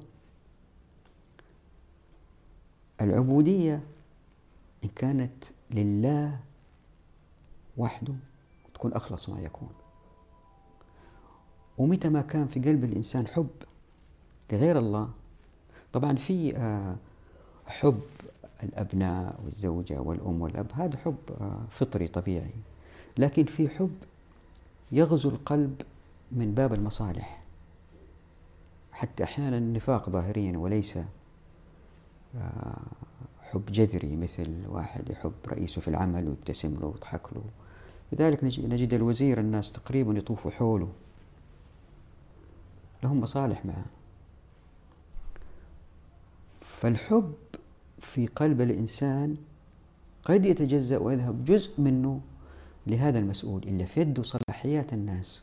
العبودية 3.00 3.82
إن 4.84 4.88
كانت 4.96 5.44
لله 5.70 6.40
وحده 7.76 8.14
تكون 8.74 8.92
أخلص 8.92 9.28
ما 9.28 9.40
يكون. 9.40 9.79
ومتى 11.80 12.08
ما 12.08 12.20
كان 12.20 12.46
في 12.46 12.60
قلب 12.60 12.84
الإنسان 12.84 13.26
حب 13.26 13.48
لغير 14.52 14.78
الله 14.78 15.08
طبعا 15.92 16.14
في 16.14 16.56
آه، 16.56 16.96
حب 17.66 18.00
الأبناء 18.62 19.40
والزوجة 19.44 20.00
والأم 20.00 20.42
والأب 20.42 20.66
هذا 20.74 20.96
حب 20.96 21.16
آه، 21.40 21.60
فطري 21.70 22.08
طبيعي 22.08 22.54
لكن 23.18 23.44
في 23.44 23.68
حب 23.68 23.94
يغزو 24.92 25.28
القلب 25.28 25.82
من 26.32 26.54
باب 26.54 26.72
المصالح. 26.72 27.44
حتى 28.92 29.24
أحيانا 29.24 29.58
النفاق 29.58 30.10
ظاهريا 30.10 30.58
وليس 30.58 30.98
آه، 32.36 32.82
حب 33.42 33.66
جذري 33.66 34.16
مثل 34.16 34.48
واحد 34.68 35.10
يحب 35.10 35.32
رئيسه 35.48 35.80
في 35.80 35.88
العمل 35.88 36.28
ويبتسم 36.28 36.80
له 36.80 36.86
ويضحك 36.86 37.32
له. 37.32 37.42
لذلك 38.12 38.44
نجد 38.44 38.94
الوزير 38.94 39.40
الناس 39.40 39.72
تقريبا 39.72 40.18
يطوفوا 40.18 40.50
حوله. 40.50 40.88
لهم 43.02 43.20
مصالح 43.20 43.66
معه. 43.66 43.84
فالحب 46.60 47.34
في 48.00 48.26
قلب 48.26 48.60
الإنسان 48.60 49.36
قد 50.24 50.46
يتجزأ 50.46 50.98
ويذهب 50.98 51.44
جزء 51.44 51.80
منه 51.80 52.20
لهذا 52.86 53.18
المسؤول 53.18 53.62
اللي 53.62 53.86
في 53.86 54.00
يده 54.00 54.22
صلاحيات 54.22 54.92
الناس. 54.92 55.42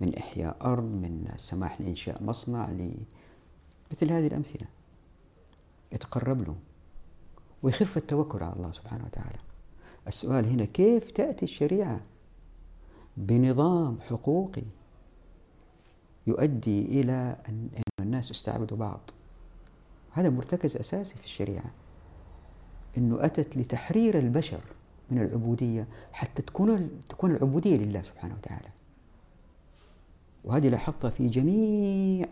من 0.00 0.14
إحياء 0.14 0.56
أرض 0.62 0.84
من 0.84 1.30
السماح 1.34 1.80
لإنشاء 1.80 2.22
مصنع 2.22 2.68
مثل 3.90 4.12
هذه 4.12 4.26
الأمثلة. 4.26 4.66
يتقرب 5.92 6.40
له 6.40 6.56
ويخف 7.62 7.96
التوكل 7.96 8.42
على 8.42 8.52
الله 8.52 8.72
سبحانه 8.72 9.04
وتعالى. 9.04 9.38
السؤال 10.06 10.46
هنا 10.46 10.64
كيف 10.64 11.10
تأتي 11.10 11.44
الشريعة 11.44 12.00
بنظام 13.16 13.98
حقوقي 14.00 14.62
يؤدي 16.26 17.00
إلى 17.00 17.36
أن 17.48 17.68
الناس 18.00 18.30
استعبدوا 18.30 18.76
بعض. 18.76 19.10
هذا 20.10 20.30
مرتكز 20.30 20.76
أساسي 20.76 21.14
في 21.14 21.24
الشريعة. 21.24 21.70
أنه 22.98 23.24
أتت 23.24 23.56
لتحرير 23.56 24.18
البشر 24.18 24.60
من 25.10 25.22
العبودية 25.22 25.88
حتى 26.12 26.42
تكون 26.42 27.00
تكون 27.08 27.30
العبودية 27.30 27.76
لله 27.76 28.02
سبحانه 28.02 28.34
وتعالى. 28.34 28.68
وهذه 30.44 30.68
لاحظتها 30.68 31.10
في 31.10 31.28
جميع 31.28 32.26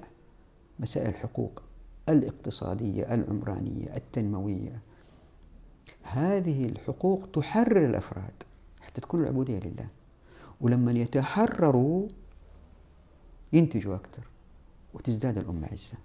مسائل 0.78 1.08
الحقوق 1.08 1.62
الاقتصادية 2.08 3.14
العمرانية 3.14 3.96
التنموية. 3.96 4.80
هذه 6.02 6.64
الحقوق 6.64 7.28
تحرر 7.32 7.86
الأفراد 7.86 8.42
حتى 8.80 9.00
تكون 9.00 9.22
العبودية 9.22 9.58
لله. 9.58 9.88
ولما 10.60 10.92
يتحرروا 10.92 12.08
ينتجوا 13.52 13.94
أكثر 13.94 14.22
وتزداد 14.94 15.38
الأمة 15.38 15.68
عزة. 15.72 15.96